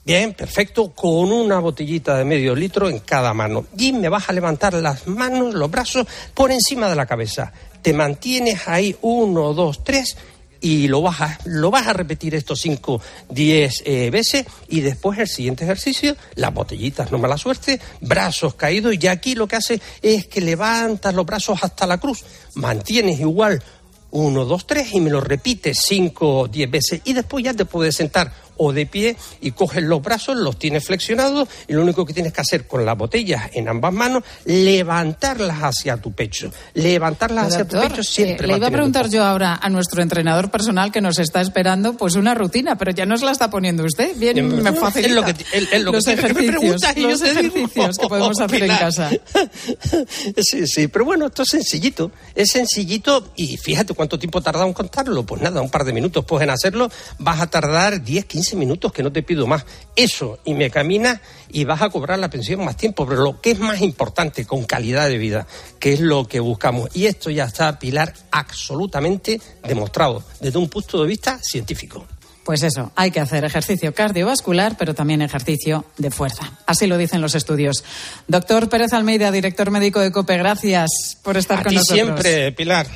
Bien, 0.04 0.34
perfecto, 0.34 0.90
con 0.90 1.30
una 1.30 1.60
botellita 1.60 2.18
de 2.18 2.24
medio 2.24 2.56
litro 2.56 2.88
en 2.88 2.98
cada 2.98 3.32
mano. 3.32 3.66
Y 3.78 3.92
me 3.92 4.08
vas 4.08 4.28
a 4.28 4.32
levantar 4.32 4.74
las 4.74 5.06
manos, 5.06 5.54
los 5.54 5.70
brazos 5.70 6.08
por 6.34 6.50
encima 6.50 6.88
de 6.88 6.96
la 6.96 7.06
cabeza. 7.06 7.52
Te 7.82 7.92
mantienes 7.92 8.66
ahí 8.66 8.96
uno, 9.02 9.54
dos, 9.54 9.84
tres 9.84 10.16
y 10.62 10.88
lo 10.88 11.02
vas 11.02 11.20
a, 11.20 11.38
lo 11.44 11.70
vas 11.70 11.88
a 11.88 11.92
repetir 11.92 12.34
estos 12.34 12.60
5, 12.60 13.02
10 13.28 13.82
eh, 13.84 14.10
veces 14.10 14.46
y 14.68 14.80
después 14.80 15.18
el 15.18 15.28
siguiente 15.28 15.64
ejercicio, 15.64 16.16
las 16.36 16.54
botellitas, 16.54 17.10
no 17.10 17.18
mala 17.18 17.36
suerte, 17.36 17.80
brazos 18.00 18.54
caídos 18.54 18.94
y 18.98 19.06
aquí 19.08 19.34
lo 19.34 19.46
que 19.46 19.56
hace 19.56 19.80
es 20.00 20.26
que 20.28 20.40
levantas 20.40 21.14
los 21.14 21.26
brazos 21.26 21.58
hasta 21.62 21.86
la 21.86 21.98
cruz, 21.98 22.24
mantienes 22.54 23.20
igual 23.20 23.62
1, 24.12 24.44
2, 24.44 24.66
3 24.66 24.94
y 24.94 25.00
me 25.00 25.10
lo 25.10 25.20
repites 25.20 25.78
5, 25.84 26.48
10 26.48 26.70
veces 26.70 27.00
y 27.04 27.12
después 27.12 27.44
ya 27.44 27.54
te 27.54 27.64
puedes 27.64 27.96
sentar 27.96 28.32
o 28.62 28.72
de 28.72 28.86
pie 28.86 29.16
y 29.40 29.50
coges 29.50 29.82
los 29.82 30.00
brazos, 30.00 30.36
los 30.36 30.58
tienes 30.58 30.84
flexionados 30.84 31.48
y 31.66 31.72
lo 31.72 31.82
único 31.82 32.06
que 32.06 32.14
tienes 32.14 32.32
que 32.32 32.40
hacer 32.40 32.66
con 32.66 32.86
las 32.86 32.96
botellas 32.96 33.50
en 33.54 33.68
ambas 33.68 33.92
manos, 33.92 34.22
levantarlas 34.44 35.58
hacia 35.62 35.96
tu 35.96 36.12
pecho. 36.12 36.50
Levantarlas 36.74 37.48
hacia 37.48 37.66
tu 37.66 37.80
pecho 37.80 38.02
siempre. 38.02 38.46
Eh, 38.46 38.48
le 38.52 38.56
iba 38.58 38.68
a 38.68 38.70
preguntar 38.70 39.08
yo 39.08 39.24
ahora 39.24 39.58
a 39.60 39.68
nuestro 39.68 40.02
entrenador 40.02 40.50
personal 40.50 40.92
que 40.92 41.00
nos 41.00 41.18
está 41.18 41.40
esperando 41.40 41.96
pues 41.96 42.14
una 42.14 42.34
rutina, 42.34 42.76
pero 42.76 42.92
ya 42.92 43.04
nos 43.04 43.22
la 43.22 43.32
está 43.32 43.50
poniendo 43.50 43.84
usted. 43.84 44.16
Bien, 44.16 44.62
me 44.62 44.72
facilita. 44.72 45.08
Es 45.08 45.14
lo 45.14 45.24
que, 45.24 45.30
es, 45.52 45.82
lo 45.82 45.92
los 45.92 46.04
que, 46.04 46.12
ejercicios, 46.12 46.46
me 46.46 46.58
preguntas 46.58 46.96
y 46.96 47.00
los 47.00 47.22
ejercicios 47.22 47.98
que 47.98 48.08
podemos 48.08 48.40
hacer 48.40 48.62
en 48.62 48.76
casa. 48.76 49.10
sí, 50.38 50.66
sí, 50.66 50.88
pero 50.88 51.04
bueno, 51.04 51.26
esto 51.26 51.42
es 51.42 51.48
sencillito. 51.48 52.12
Es 52.34 52.50
sencillito 52.50 53.32
y 53.36 53.56
fíjate 53.56 53.94
cuánto 53.94 54.18
tiempo 54.18 54.40
tarda 54.40 54.64
en 54.64 54.72
contarlo. 54.72 55.24
Pues 55.24 55.42
nada, 55.42 55.60
un 55.60 55.70
par 55.70 55.84
de 55.84 55.92
minutos 55.92 56.24
pueden 56.24 56.50
hacerlo. 56.50 56.90
Vas 57.18 57.40
a 57.40 57.48
tardar 57.48 58.02
10, 58.02 58.24
15 58.52 58.56
minutos, 58.56 58.92
que 58.92 59.02
no 59.02 59.10
te 59.10 59.22
pido 59.22 59.46
más. 59.46 59.64
Eso, 59.96 60.38
y 60.44 60.54
me 60.54 60.70
caminas 60.70 61.20
y 61.48 61.64
vas 61.64 61.80
a 61.82 61.88
cobrar 61.88 62.18
la 62.18 62.28
pensión 62.28 62.64
más 62.64 62.76
tiempo. 62.76 63.06
Pero 63.06 63.22
lo 63.22 63.40
que 63.40 63.52
es 63.52 63.58
más 63.58 63.80
importante, 63.80 64.44
con 64.44 64.64
calidad 64.64 65.08
de 65.08 65.18
vida, 65.18 65.46
que 65.78 65.94
es 65.94 66.00
lo 66.00 66.26
que 66.26 66.40
buscamos. 66.40 66.90
Y 66.94 67.06
esto 67.06 67.30
ya 67.30 67.44
está, 67.44 67.78
Pilar, 67.78 68.12
absolutamente 68.30 69.40
demostrado 69.66 70.22
desde 70.40 70.58
un 70.58 70.68
punto 70.68 71.02
de 71.02 71.08
vista 71.08 71.38
científico. 71.42 72.06
Pues 72.44 72.64
eso, 72.64 72.90
hay 72.96 73.12
que 73.12 73.20
hacer 73.20 73.44
ejercicio 73.44 73.94
cardiovascular, 73.94 74.76
pero 74.76 74.94
también 74.94 75.22
ejercicio 75.22 75.84
de 75.96 76.10
fuerza. 76.10 76.58
Así 76.66 76.88
lo 76.88 76.98
dicen 76.98 77.20
los 77.20 77.36
estudios. 77.36 77.84
Doctor 78.26 78.68
Pérez 78.68 78.92
Almeida, 78.92 79.30
director 79.30 79.70
médico 79.70 80.00
de 80.00 80.10
COPE, 80.10 80.38
gracias 80.38 80.90
por 81.22 81.36
estar 81.36 81.60
a 81.60 81.62
con 81.62 81.70
ti 81.70 81.76
nosotros. 81.76 81.96
siempre, 81.96 82.52
Pilar. 82.52 82.86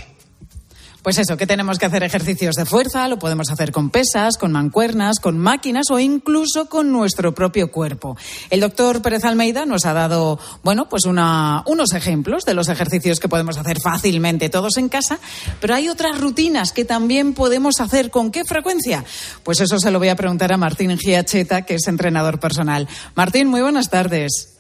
Pues 1.06 1.18
eso, 1.18 1.36
que 1.36 1.46
tenemos 1.46 1.78
que 1.78 1.86
hacer 1.86 2.02
ejercicios 2.02 2.56
de 2.56 2.64
fuerza, 2.64 3.06
lo 3.06 3.16
podemos 3.16 3.48
hacer 3.52 3.70
con 3.70 3.90
pesas, 3.90 4.36
con 4.36 4.50
mancuernas, 4.50 5.20
con 5.20 5.38
máquinas 5.38 5.88
o 5.92 6.00
incluso 6.00 6.68
con 6.68 6.90
nuestro 6.90 7.32
propio 7.32 7.70
cuerpo. 7.70 8.16
El 8.50 8.58
doctor 8.58 9.02
Pérez 9.02 9.24
Almeida 9.24 9.66
nos 9.66 9.86
ha 9.86 9.92
dado, 9.92 10.40
bueno, 10.64 10.88
pues 10.88 11.04
una, 11.04 11.62
unos 11.66 11.92
ejemplos 11.92 12.42
de 12.42 12.54
los 12.54 12.68
ejercicios 12.68 13.20
que 13.20 13.28
podemos 13.28 13.56
hacer 13.56 13.76
fácilmente 13.80 14.48
todos 14.48 14.78
en 14.78 14.88
casa, 14.88 15.20
pero 15.60 15.76
hay 15.76 15.88
otras 15.88 16.20
rutinas 16.20 16.72
que 16.72 16.84
también 16.84 17.34
podemos 17.34 17.80
hacer. 17.80 18.10
¿Con 18.10 18.32
qué 18.32 18.44
frecuencia? 18.44 19.04
Pues 19.44 19.60
eso 19.60 19.78
se 19.78 19.92
lo 19.92 20.00
voy 20.00 20.08
a 20.08 20.16
preguntar 20.16 20.52
a 20.52 20.56
Martín 20.56 20.98
Giacheta, 20.98 21.62
que 21.62 21.76
es 21.76 21.86
entrenador 21.86 22.40
personal. 22.40 22.88
Martín, 23.14 23.46
muy 23.46 23.60
buenas 23.60 23.90
tardes. 23.90 24.58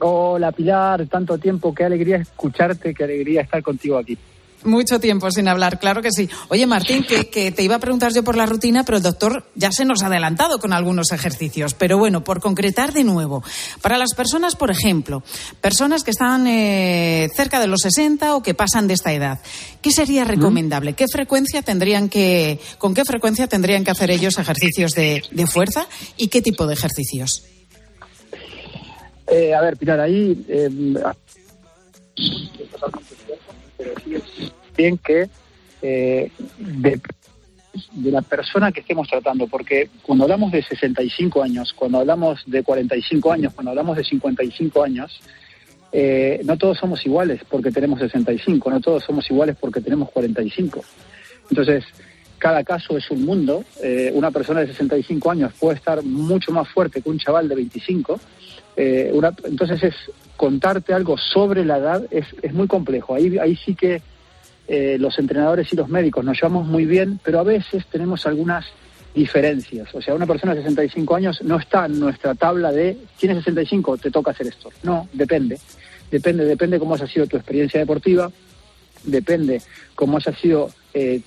Hola 0.00 0.52
Pilar, 0.52 1.06
tanto 1.06 1.36
tiempo, 1.36 1.74
qué 1.74 1.84
alegría 1.84 2.16
escucharte, 2.16 2.94
qué 2.94 3.04
alegría 3.04 3.42
estar 3.42 3.62
contigo 3.62 3.98
aquí. 3.98 4.16
Mucho 4.64 5.00
tiempo 5.00 5.30
sin 5.30 5.48
hablar, 5.48 5.78
claro 5.78 6.02
que 6.02 6.10
sí. 6.12 6.28
Oye, 6.48 6.66
Martín, 6.66 7.04
que, 7.04 7.28
que, 7.28 7.50
te 7.50 7.62
iba 7.62 7.76
a 7.76 7.80
preguntar 7.80 8.12
yo 8.14 8.22
por 8.22 8.36
la 8.36 8.46
rutina, 8.46 8.84
pero 8.84 8.98
el 8.98 9.02
doctor 9.02 9.44
ya 9.54 9.72
se 9.72 9.84
nos 9.84 10.02
ha 10.02 10.06
adelantado 10.06 10.58
con 10.58 10.72
algunos 10.72 11.10
ejercicios. 11.10 11.74
Pero 11.74 11.98
bueno, 11.98 12.22
por 12.22 12.40
concretar 12.40 12.92
de 12.92 13.04
nuevo, 13.04 13.42
para 13.80 13.98
las 13.98 14.14
personas, 14.14 14.54
por 14.54 14.70
ejemplo, 14.70 15.22
personas 15.60 16.04
que 16.04 16.12
están 16.12 16.46
eh, 16.46 17.28
cerca 17.34 17.60
de 17.60 17.66
los 17.66 17.80
60 17.80 18.36
o 18.36 18.42
que 18.42 18.54
pasan 18.54 18.86
de 18.86 18.94
esta 18.94 19.12
edad, 19.12 19.40
¿qué 19.80 19.90
sería 19.90 20.24
recomendable? 20.24 20.92
¿Qué 20.94 21.06
frecuencia 21.08 21.62
tendrían 21.62 22.08
que, 22.08 22.60
con 22.78 22.94
qué 22.94 23.04
frecuencia 23.04 23.48
tendrían 23.48 23.84
que 23.84 23.90
hacer 23.90 24.10
ellos 24.10 24.38
ejercicios 24.38 24.92
de, 24.92 25.22
fuerza 25.52 25.86
y 26.16 26.28
qué 26.28 26.40
tipo 26.40 26.66
de 26.66 26.74
ejercicios? 26.74 27.44
Eh, 29.26 29.54
a 29.54 29.60
ver, 29.60 29.76
Pilar, 29.76 30.00
ahí 30.00 30.44
eh, 30.48 30.68
pero 33.82 34.22
sí 34.36 34.52
bien 34.76 34.98
que 34.98 35.28
eh, 35.82 36.30
de, 36.58 37.00
de, 37.92 38.10
la 38.10 38.22
persona 38.22 38.72
que 38.72 38.80
estemos 38.80 39.08
tratando, 39.08 39.46
porque 39.46 39.90
cuando 40.02 40.24
hablamos 40.24 40.52
de 40.52 40.62
65 40.62 41.42
años, 41.42 41.72
cuando 41.72 41.98
hablamos 41.98 42.42
de 42.46 42.62
45 42.62 43.32
años, 43.32 43.52
cuando 43.54 43.70
hablamos 43.70 43.96
de 43.96 44.04
55 44.04 44.82
años, 44.82 45.20
eh, 45.92 46.40
no 46.44 46.56
todos 46.56 46.78
somos 46.78 47.04
iguales 47.04 47.42
porque 47.48 47.70
tenemos 47.70 48.00
65, 48.00 48.70
no 48.70 48.80
todos 48.80 49.04
somos 49.04 49.30
iguales 49.30 49.56
porque 49.60 49.80
tenemos 49.80 50.10
45. 50.10 50.82
Entonces, 51.50 51.84
cada 52.38 52.64
caso 52.64 52.96
es 52.96 53.10
un 53.10 53.24
mundo. 53.24 53.64
Eh, 53.82 54.10
una 54.14 54.30
persona 54.30 54.60
de 54.60 54.68
65 54.68 55.30
años 55.30 55.52
puede 55.58 55.76
estar 55.76 56.02
mucho 56.02 56.50
más 56.50 56.68
fuerte 56.68 57.02
que 57.02 57.10
un 57.10 57.18
chaval 57.18 57.48
de 57.48 57.56
25. 57.56 58.18
Eh, 58.76 59.10
una- 59.12 59.34
entonces, 59.44 59.82
es 59.82 59.94
contarte 60.36 60.92
algo 60.94 61.16
sobre 61.18 61.64
la 61.64 61.78
edad 61.78 62.04
es, 62.10 62.26
es 62.42 62.52
muy 62.52 62.66
complejo. 62.66 63.14
Ahí, 63.14 63.38
ahí 63.38 63.56
sí 63.56 63.74
que 63.74 64.02
eh, 64.68 64.96
los 64.98 65.18
entrenadores 65.18 65.72
y 65.72 65.76
los 65.76 65.88
médicos 65.88 66.24
nos 66.24 66.36
llevamos 66.36 66.66
muy 66.66 66.84
bien, 66.86 67.20
pero 67.22 67.40
a 67.40 67.42
veces 67.42 67.84
tenemos 67.86 68.26
algunas 68.26 68.64
diferencias. 69.14 69.94
O 69.94 70.00
sea, 70.00 70.14
una 70.14 70.26
persona 70.26 70.54
de 70.54 70.62
65 70.62 71.14
años 71.14 71.42
no 71.42 71.58
está 71.58 71.84
en 71.86 72.00
nuestra 72.00 72.34
tabla 72.34 72.72
de 72.72 72.96
tienes 73.18 73.38
65, 73.38 73.98
te 73.98 74.10
toca 74.10 74.30
hacer 74.30 74.46
esto. 74.46 74.70
No, 74.82 75.08
depende. 75.12 75.58
Depende, 76.10 76.44
depende 76.44 76.78
cómo 76.78 76.94
haya 76.94 77.06
sido 77.06 77.26
tu 77.26 77.36
experiencia 77.36 77.80
deportiva, 77.80 78.30
depende 79.04 79.60
cómo 79.94 80.16
haya 80.18 80.32
sido 80.36 80.70
eh, 80.94 81.20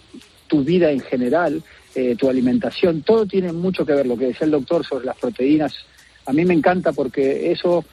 tu 0.48 0.64
vida 0.64 0.92
en 0.92 1.00
general, 1.00 1.62
eh, 1.96 2.16
tu 2.16 2.30
alimentación, 2.30 3.02
todo 3.02 3.26
tiene 3.26 3.52
mucho 3.52 3.86
que 3.86 3.94
ver, 3.94 4.06
lo 4.06 4.18
que 4.18 4.28
decía 4.28 4.46
el 4.46 4.52
doctor 4.52 4.86
sobre 4.86 5.06
las 5.06 5.18
proteínas. 5.18 5.74
A 6.26 6.34
mí 6.34 6.46
me 6.46 6.54
encanta 6.54 6.92
porque 6.92 7.52
eso 7.52 7.84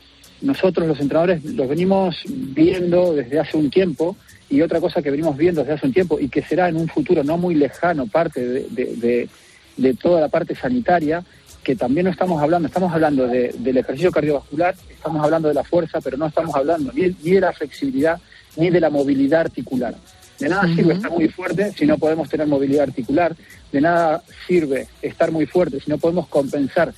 nosotros 0.40 0.87
los 0.88 0.99
entrenadores 1.01 1.45
los 1.45 1.68
venimos 1.68 2.16
viendo 2.27 3.14
desde 3.14 3.38
hace 3.38 3.57
un 3.57 3.71
tiempo 3.71 4.16
y 4.51 4.61
otra 4.62 4.81
cosa 4.81 5.01
que 5.03 5.11
venimos 5.11 5.37
viendo 5.37 5.61
desde 5.62 5.75
hace 5.75 5.87
un 5.87 5.92
tiempo 5.92 6.18
y 6.18 6.29
que 6.29 6.42
será 6.42 6.68
en 6.68 6.77
un 6.77 6.88
futuro 6.88 7.23
no 7.25 7.38
muy 7.38 7.55
lejano 7.55 8.07
parte 8.07 8.47
de, 8.47 8.66
de- 8.71 8.97
de- 8.97 9.29
de 9.77 9.95
toda 9.95 10.21
la 10.21 10.29
parte 10.29 10.55
sanitaria, 10.55 11.25
que 11.64 11.75
también 11.77 12.05
no 12.05 12.11
estamos 12.11 12.42
hablando, 12.42 12.66
estamos 12.68 12.92
hablando 12.92 13.27
de- 13.27 13.55
del 13.59 13.79
ejercicio 13.79 14.11
cardiovascular, 14.12 14.75
estamos 14.90 15.25
hablando 15.25 15.49
de 15.49 15.55
la 15.55 15.64
fuerza, 15.64 16.01
pero 16.03 16.16
no 16.18 16.27
estamos 16.27 16.55
hablando 16.55 16.92
ni, 16.92 17.14
ni 17.23 17.31
de 17.33 17.40
la 17.40 17.53
flexibilidad 17.53 18.21
ni 18.57 18.68
de 18.68 18.81
la 18.81 18.90
movilidad 18.90 19.40
articular. 19.42 19.95
De 20.38 20.49
nada 20.49 20.64
sirve 20.75 20.95
estar 20.95 21.11
muy 21.11 21.29
fuerte 21.29 21.73
si 21.73 21.87
no 21.87 21.97
podemos 21.99 22.29
tener 22.29 22.47
movilidad 22.49 22.83
articular, 22.83 23.35
de 23.71 23.81
nada 23.81 24.23
sirve 24.47 24.88
estar 25.01 25.31
muy 25.31 25.47
fuerte 25.47 25.79
si 25.81 25.88
no 25.88 25.97
podemos 25.99 26.27
compensar 26.29 26.92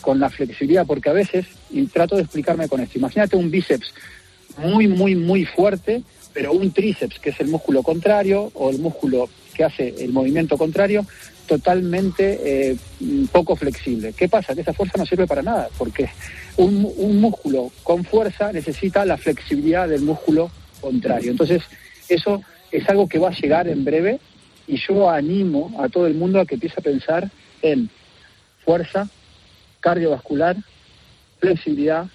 con 0.00 0.20
la 0.20 0.30
flexibilidad, 0.30 0.86
porque 0.86 1.10
a 1.10 1.12
veces, 1.12 1.46
y 1.70 1.86
trato 1.86 2.16
de 2.16 2.22
explicarme 2.22 2.68
con 2.68 2.80
esto, 2.80 2.98
imagínate 2.98 3.36
un 3.36 3.50
bíceps 3.50 3.92
muy, 4.58 4.88
muy, 4.88 5.14
muy 5.14 5.44
fuerte, 5.44 6.02
pero 6.32 6.52
un 6.52 6.70
tríceps, 6.70 7.18
que 7.18 7.30
es 7.30 7.40
el 7.40 7.48
músculo 7.48 7.82
contrario, 7.82 8.50
o 8.54 8.70
el 8.70 8.78
músculo 8.78 9.28
que 9.54 9.64
hace 9.64 9.94
el 9.98 10.12
movimiento 10.12 10.58
contrario, 10.58 11.06
totalmente 11.46 12.70
eh, 12.70 12.76
poco 13.32 13.56
flexible. 13.56 14.12
¿Qué 14.12 14.28
pasa? 14.28 14.54
Que 14.54 14.60
esa 14.60 14.72
fuerza 14.72 14.98
no 14.98 15.06
sirve 15.06 15.26
para 15.26 15.42
nada, 15.42 15.68
porque 15.78 16.08
un, 16.56 16.92
un 16.96 17.20
músculo 17.20 17.70
con 17.82 18.04
fuerza 18.04 18.52
necesita 18.52 19.04
la 19.04 19.16
flexibilidad 19.16 19.88
del 19.88 20.02
músculo 20.02 20.50
contrario. 20.80 21.30
Entonces, 21.30 21.62
eso 22.08 22.42
es 22.70 22.88
algo 22.88 23.08
que 23.08 23.18
va 23.18 23.28
a 23.28 23.34
llegar 23.34 23.68
en 23.68 23.84
breve 23.84 24.20
y 24.66 24.76
yo 24.76 25.08
animo 25.08 25.74
a 25.78 25.88
todo 25.88 26.06
el 26.06 26.14
mundo 26.14 26.40
a 26.40 26.46
que 26.46 26.54
empiece 26.54 26.76
a 26.78 26.82
pensar 26.82 27.30
en 27.62 27.88
fuerza, 28.64 29.08
cardiovascular, 29.90 30.56
flexibilidad 31.38 32.06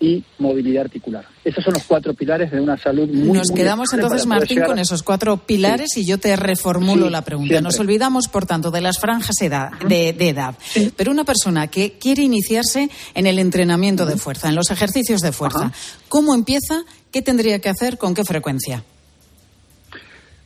y 0.00 0.24
movilidad 0.38 0.84
articular. 0.84 1.26
Esos 1.44 1.62
son 1.62 1.74
los 1.74 1.82
cuatro 1.82 2.14
pilares 2.14 2.50
de 2.52 2.58
una 2.60 2.78
salud 2.78 3.06
muy 3.08 3.36
Nos 3.36 3.50
muy 3.50 3.56
quedamos 3.60 3.92
entonces, 3.92 4.24
Martín, 4.26 4.56
llegar 4.58 4.68
con 4.68 4.78
esos 4.78 5.02
cuatro 5.02 5.36
pilares 5.38 5.94
y 5.96 6.06
yo 6.06 6.16
te 6.18 6.34
reformulo 6.36 7.06
Sí, 7.06 7.10
la 7.12 7.22
pregunta. 7.22 7.48
siempre. 7.48 7.62
Nos 7.68 7.78
olvidamos, 7.80 8.28
por 8.28 8.46
tanto, 8.46 8.70
de 8.70 8.80
las 8.80 8.98
franjas 8.98 9.34
edad- 9.42 9.70
de, 9.86 10.12
de 10.14 10.28
edad. 10.30 10.54
Pero 10.96 11.10
una 11.10 11.24
persona 11.24 11.66
que 11.66 11.98
quiere 11.98 12.22
iniciarse 12.22 12.88
en 13.14 13.26
el 13.26 13.38
entrenamiento 13.40 14.06
de 14.06 14.16
fuerza, 14.16 14.48
en 14.48 14.54
los 14.54 14.70
ejercicios 14.70 15.20
de 15.20 15.32
fuerza, 15.32 15.72
¿cómo 16.08 16.34
empieza? 16.34 16.84
¿Qué 17.10 17.20
tendría 17.20 17.58
que 17.58 17.68
hacer? 17.68 17.98
¿Con 17.98 18.14
qué 18.14 18.24
frecuencia? 18.24 18.84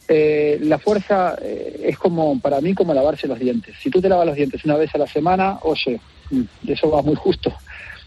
Eh, 0.09 0.59
la 0.62 0.79
fuerza 0.79 1.37
eh, 1.40 1.85
es 1.88 1.99
como, 1.99 2.38
para 2.40 2.61
mí, 2.61 2.75
como 2.75 2.92
lavarse 2.95 3.27
los 3.29 3.38
dientes. 3.38 3.77
Si 3.83 3.88
tú 3.90 4.01
te 4.01 4.09
lavas 4.09 4.27
los 4.27 4.37
dientes 4.37 4.64
una 4.64 4.77
vez 4.77 4.90
a 4.95 4.99
la 4.99 5.07
semana, 5.07 5.59
oye, 5.62 6.01
eso 6.66 6.90
va 6.90 7.03
muy 7.03 7.14
justo. 7.14 7.53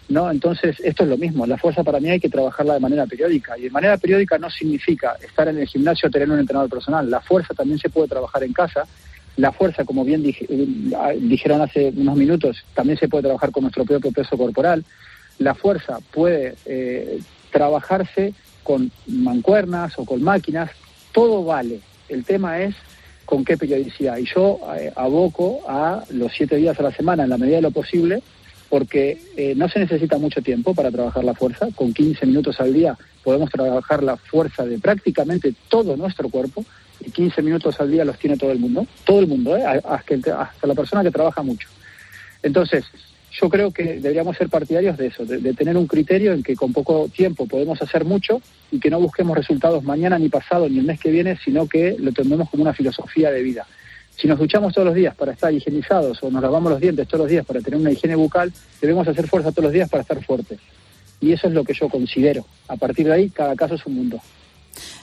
¿no? 0.09 0.29
Entonces, 0.29 0.79
esto 0.83 1.03
es 1.03 1.09
lo 1.09 1.17
mismo. 1.17 1.45
La 1.45 1.57
fuerza 1.57 1.83
para 1.83 1.99
mí 1.99 2.09
hay 2.09 2.19
que 2.19 2.29
trabajarla 2.29 2.75
de 2.75 2.79
manera 2.79 3.05
periódica. 3.05 3.57
Y 3.57 3.63
de 3.63 3.69
manera 3.69 3.97
periódica 3.97 4.37
no 4.37 4.49
significa 4.49 5.15
estar 5.21 5.47
en 5.47 5.57
el 5.57 5.67
gimnasio 5.67 6.07
o 6.07 6.11
tener 6.11 6.29
un 6.29 6.39
entrenador 6.39 6.69
personal. 6.69 7.09
La 7.09 7.21
fuerza 7.21 7.53
también 7.53 7.79
se 7.79 7.89
puede 7.89 8.07
trabajar 8.07 8.43
en 8.43 8.53
casa. 8.53 8.85
La 9.37 9.51
fuerza, 9.51 9.83
como 9.83 10.05
bien 10.05 10.23
eh, 10.25 11.17
dijeron 11.19 11.61
hace 11.61 11.91
unos 11.95 12.15
minutos, 12.15 12.63
también 12.73 12.97
se 12.97 13.09
puede 13.09 13.23
trabajar 13.23 13.51
con 13.51 13.63
nuestro 13.63 13.83
propio 13.83 14.11
peso 14.11 14.37
corporal. 14.37 14.85
La 15.39 15.55
fuerza 15.55 15.99
puede 16.11 16.55
eh, 16.65 17.19
trabajarse 17.51 18.33
con 18.63 18.91
mancuernas 19.07 19.97
o 19.97 20.05
con 20.05 20.23
máquinas. 20.23 20.71
Todo 21.11 21.43
vale. 21.43 21.81
El 22.07 22.23
tema 22.23 22.61
es 22.61 22.75
con 23.25 23.43
qué 23.43 23.57
periodicidad. 23.57 24.17
Y 24.17 24.25
yo 24.25 24.59
eh, 24.77 24.91
aboco 24.95 25.61
a 25.67 26.03
los 26.11 26.31
siete 26.33 26.55
días 26.57 26.79
a 26.79 26.83
la 26.83 26.91
semana, 26.91 27.23
en 27.23 27.29
la 27.29 27.37
medida 27.37 27.57
de 27.57 27.61
lo 27.63 27.71
posible, 27.71 28.21
porque 28.69 29.21
eh, 29.35 29.53
no 29.55 29.69
se 29.69 29.79
necesita 29.79 30.17
mucho 30.17 30.41
tiempo 30.41 30.73
para 30.73 30.91
trabajar 30.91 31.23
la 31.23 31.33
fuerza. 31.33 31.67
Con 31.75 31.93
15 31.93 32.25
minutos 32.25 32.59
al 32.59 32.73
día 32.73 32.97
podemos 33.23 33.49
trabajar 33.49 34.03
la 34.03 34.17
fuerza 34.17 34.65
de 34.65 34.77
prácticamente 34.79 35.53
todo 35.69 35.95
nuestro 35.97 36.29
cuerpo 36.29 36.63
y 36.99 37.11
15 37.11 37.41
minutos 37.41 37.79
al 37.79 37.91
día 37.91 38.05
los 38.05 38.17
tiene 38.17 38.37
todo 38.37 38.51
el 38.51 38.59
mundo. 38.59 38.85
Todo 39.03 39.19
el 39.19 39.27
mundo, 39.27 39.55
¿eh? 39.57 39.63
hasta, 39.65 40.67
la 40.67 40.75
persona 40.75 41.03
que 41.03 41.11
trabaja 41.11 41.41
mucho. 41.41 41.67
Entonces, 42.43 42.85
yo 43.41 43.49
creo 43.49 43.71
que 43.71 43.83
deberíamos 43.83 44.37
ser 44.37 44.49
partidarios 44.49 44.97
de 44.97 45.07
eso, 45.07 45.25
de, 45.25 45.53
tener 45.53 45.75
un 45.77 45.87
criterio 45.87 46.33
en 46.33 46.43
que 46.43 46.55
con 46.55 46.71
poco 46.71 47.09
tiempo 47.09 47.47
podemos 47.47 47.81
hacer 47.81 48.05
mucho 48.05 48.41
y 48.71 48.79
que 48.79 48.89
no 48.89 48.99
busquemos 48.99 49.35
resultados 49.35 49.83
mañana 49.83 50.17
ni 50.17 50.29
pasado 50.29 50.69
ni 50.69 50.79
el 50.79 50.85
mes 50.85 50.99
que 50.99 51.11
viene, 51.11 51.37
sino 51.43 51.67
que 51.67 51.95
lo 51.99 52.11
tomemos 52.11 52.49
como 52.49 52.63
una 52.63 52.73
filosofía 52.73 53.31
de 53.31 53.41
vida. 53.41 53.67
Si 54.15 54.27
nos 54.27 54.39
duchamos 54.39 54.73
todos 54.73 54.85
los 54.85 54.95
días 54.95 55.13
para 55.15 55.33
estar 55.33 55.53
higienizados 55.53 56.23
o 56.23 56.31
nos 56.31 56.41
lavamos 56.41 56.71
los 56.71 56.79
dientes 56.79 57.07
todos 57.07 57.21
los 57.21 57.29
días 57.29 57.45
para 57.45 57.59
tener 57.59 57.79
una 57.79 57.91
higiene 57.91 58.15
bucal, 58.15 58.53
debemos 58.79 59.07
hacer 59.07 59.27
fuerza 59.27 59.51
todos 59.51 59.65
los 59.65 59.73
días 59.73 59.89
para 59.89 60.01
estar 60.01 60.23
fuertes. 60.23 60.59
Y 61.19 61.33
eso 61.33 61.47
es 61.47 61.53
lo 61.53 61.63
que 61.63 61.73
yo 61.73 61.89
considero. 61.89 62.45
A 62.67 62.77
partir 62.77 63.07
de 63.07 63.13
ahí, 63.13 63.29
cada 63.29 63.55
caso 63.55 63.75
es 63.75 63.85
un 63.85 63.95
mundo. 63.95 64.21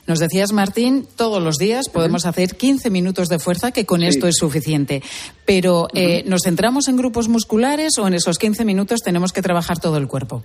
Nos 0.07 0.19
decías, 0.19 0.53
Martín, 0.53 1.07
todos 1.17 1.43
los 1.43 1.57
días 1.57 1.89
podemos 1.89 2.27
hacer 2.27 2.57
15 2.57 2.91
minutos 2.91 3.29
de 3.29 3.39
fuerza, 3.39 3.71
que 3.73 3.87
con 3.87 4.03
esto 4.03 4.27
es 4.27 4.37
suficiente. 4.37 5.03
Pero, 5.45 5.89
eh, 5.95 6.23
¿nos 6.27 6.43
centramos 6.43 6.89
en 6.89 6.97
grupos 6.97 7.29
musculares 7.29 7.99
o 7.99 8.07
en 8.09 8.15
esos 8.15 8.39
15 8.39 8.65
minutos 8.65 9.01
tenemos 9.01 9.33
que 9.33 9.43
trabajar 9.43 9.79
todo 9.79 9.97
el 9.97 10.09
cuerpo? 10.09 10.43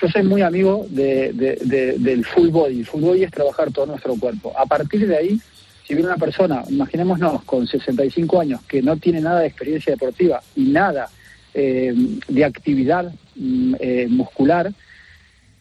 Yo 0.00 0.08
soy 0.08 0.22
muy 0.24 0.42
amigo 0.42 0.86
de- 0.90 1.32
de- 1.32 1.58
de- 1.64 1.98
del 1.98 2.24
full 2.24 2.48
body. 2.48 2.82
Full 2.84 3.02
body 3.02 3.24
es 3.24 3.30
trabajar 3.30 3.70
todo 3.70 3.86
nuestro 3.86 4.14
cuerpo. 4.16 4.52
A 4.58 4.66
partir 4.66 5.06
de 5.06 5.16
ahí, 5.16 5.40
si 5.86 5.94
viene 5.94 6.08
una 6.08 6.16
persona, 6.18 6.64
imaginémonos, 6.68 7.44
con 7.44 7.66
65 7.66 8.40
años, 8.40 8.60
que 8.68 8.82
no 8.82 8.96
tiene 8.96 9.20
nada 9.20 9.40
de 9.40 9.46
experiencia 9.48 9.92
deportiva 9.92 10.42
y 10.56 10.64
nada 10.64 11.08
eh, 11.54 11.92
de 12.28 12.44
actividad 12.44 13.12
mm, 13.36 13.74
eh, 13.78 14.06
muscular, 14.08 14.72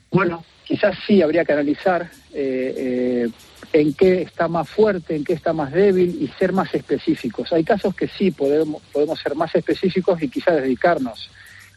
bueno, 0.09 0.43
quizás 0.65 0.95
sí 1.05 1.21
habría 1.21 1.43
que 1.45 1.53
analizar 1.53 2.09
eh, 2.33 2.73
eh, 2.77 3.29
en 3.73 3.93
qué 3.93 4.21
está 4.23 4.47
más 4.47 4.69
fuerte, 4.69 5.15
en 5.15 5.23
qué 5.23 5.33
está 5.33 5.53
más 5.53 5.71
débil 5.71 6.17
y 6.21 6.27
ser 6.39 6.51
más 6.51 6.73
específicos. 6.73 7.51
Hay 7.53 7.63
casos 7.63 7.95
que 7.95 8.07
sí 8.07 8.31
podemos, 8.31 8.81
ser 9.21 9.35
más 9.35 9.53
específicos 9.55 10.21
y 10.21 10.27
quizás 10.27 10.61
dedicarnos 10.61 11.29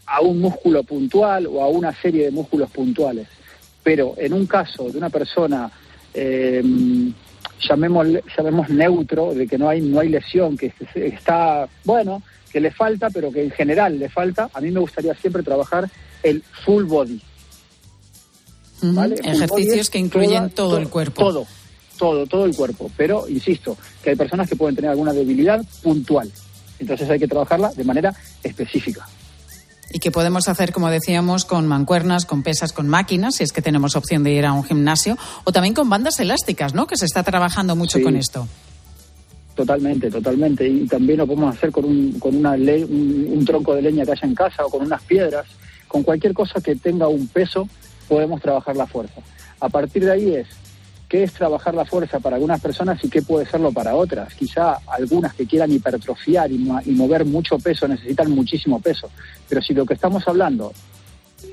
a 0.06 0.20
un 0.20 0.40
músculo 0.40 0.82
puntual 0.82 1.46
o 1.46 1.62
a 1.62 1.68
una 1.68 1.94
serie 1.94 2.24
de 2.24 2.30
músculos 2.30 2.70
puntuales. 2.70 3.28
Pero 3.82 4.14
en 4.18 4.32
un 4.32 4.46
caso 4.46 4.90
de 4.90 4.98
una 4.98 5.10
persona, 5.10 5.70
eh, 6.12 6.62
llamémosle- 7.68 8.22
llamemos 8.36 8.68
neutro, 8.70 9.34
de 9.34 9.46
que 9.46 9.58
no 9.58 9.68
hay, 9.68 9.80
no 9.80 10.00
hay 10.00 10.08
lesión, 10.08 10.56
que 10.56 10.72
está, 10.94 11.68
bueno, 11.84 12.22
que 12.50 12.60
le 12.60 12.70
falta, 12.70 13.10
pero 13.10 13.32
que 13.32 13.42
en 13.42 13.50
general 13.50 13.98
le 13.98 14.08
falta, 14.08 14.48
a 14.52 14.60
mí 14.60 14.70
me 14.70 14.80
gustaría 14.80 15.14
siempre 15.14 15.42
trabajar 15.42 15.88
el 16.22 16.42
full 16.64 16.84
body. 16.84 17.20
Ejercicios 18.82 19.90
que 19.90 19.98
incluyen 19.98 20.50
toda- 20.50 20.68
todo 20.70 20.78
el 20.78 20.88
cuerpo. 20.88 21.22
Todo, 21.22 21.46
todo, 21.98 22.26
todo 22.26 22.44
el 22.44 22.54
cuerpo. 22.54 22.90
Pero, 22.96 23.28
insisto, 23.28 23.76
que 24.02 24.10
hay 24.10 24.16
personas 24.16 24.48
que 24.48 24.56
pueden 24.56 24.74
tener 24.76 24.90
alguna 24.90 25.12
debilidad 25.12 25.64
puntual. 25.82 26.30
Entonces 26.78 27.08
hay 27.08 27.18
que 27.18 27.28
trabajarla 27.28 27.70
de 27.72 27.84
manera 27.84 28.14
específica. 28.42 29.06
Y 29.92 30.00
que 30.00 30.10
podemos 30.10 30.48
hacer, 30.48 30.72
como 30.72 30.90
decíamos, 30.90 31.44
con 31.44 31.68
mancuernas, 31.68 32.26
con 32.26 32.42
pesas, 32.42 32.72
con 32.72 32.88
máquinas, 32.88 33.36
si 33.36 33.44
es 33.44 33.52
que 33.52 33.62
tenemos 33.62 33.94
opción 33.94 34.24
de 34.24 34.32
ir 34.32 34.44
a 34.44 34.52
un 34.52 34.64
gimnasio, 34.64 35.16
o 35.44 35.52
también 35.52 35.72
con 35.72 35.88
bandas 35.88 36.18
elásticas, 36.18 36.74
¿no? 36.74 36.86
Que 36.88 36.96
se 36.96 37.04
está 37.04 37.22
trabajando 37.22 37.76
mucho 37.76 37.98
Sí. 37.98 38.04
con 38.04 38.16
esto. 38.16 38.48
Totalmente, 39.54 40.10
totalmente. 40.10 40.66
Y 40.68 40.86
también 40.88 41.18
lo 41.18 41.26
podemos 41.28 41.54
hacer 41.56 41.70
con 41.70 41.84
un, 41.84 42.18
con 42.18 42.34
una 42.34 42.56
le- 42.56 42.84
un, 42.84 43.28
un 43.30 43.44
tronco 43.44 43.72
de 43.76 43.82
leña 43.82 44.04
que 44.04 44.10
haya 44.12 44.26
en 44.26 44.34
casa 44.34 44.66
o 44.66 44.70
con 44.70 44.82
unas 44.82 45.00
piedras. 45.02 45.46
Con 45.86 46.02
cualquier 46.02 46.34
cosa 46.34 46.60
que 46.60 46.74
tenga 46.74 47.06
un 47.06 47.28
peso, 47.28 47.68
podemos 48.08 48.40
trabajar 48.40 48.76
la 48.76 48.86
fuerza. 48.86 49.20
A 49.60 49.68
partir 49.68 50.04
de 50.04 50.12
ahí 50.12 50.34
es, 50.34 50.46
¿qué 51.08 51.22
es 51.22 51.32
trabajar 51.32 51.74
la 51.74 51.84
fuerza 51.84 52.18
para 52.20 52.36
algunas 52.36 52.60
personas 52.60 53.02
y 53.04 53.08
qué 53.08 53.22
puede 53.22 53.46
serlo 53.46 53.72
para 53.72 53.94
otras? 53.94 54.34
Quizá 54.34 54.78
algunas 54.86 55.34
que 55.34 55.46
quieran 55.46 55.70
hipertrofiar 55.72 56.50
y, 56.50 56.58
mo- 56.58 56.80
y 56.84 56.90
mover 56.90 57.24
mucho 57.24 57.58
peso 57.58 57.86
necesitan 57.88 58.30
muchísimo 58.30 58.80
peso. 58.80 59.10
Pero 59.48 59.62
si 59.62 59.74
lo 59.74 59.86
que 59.86 59.94
estamos 59.94 60.26
hablando 60.26 60.72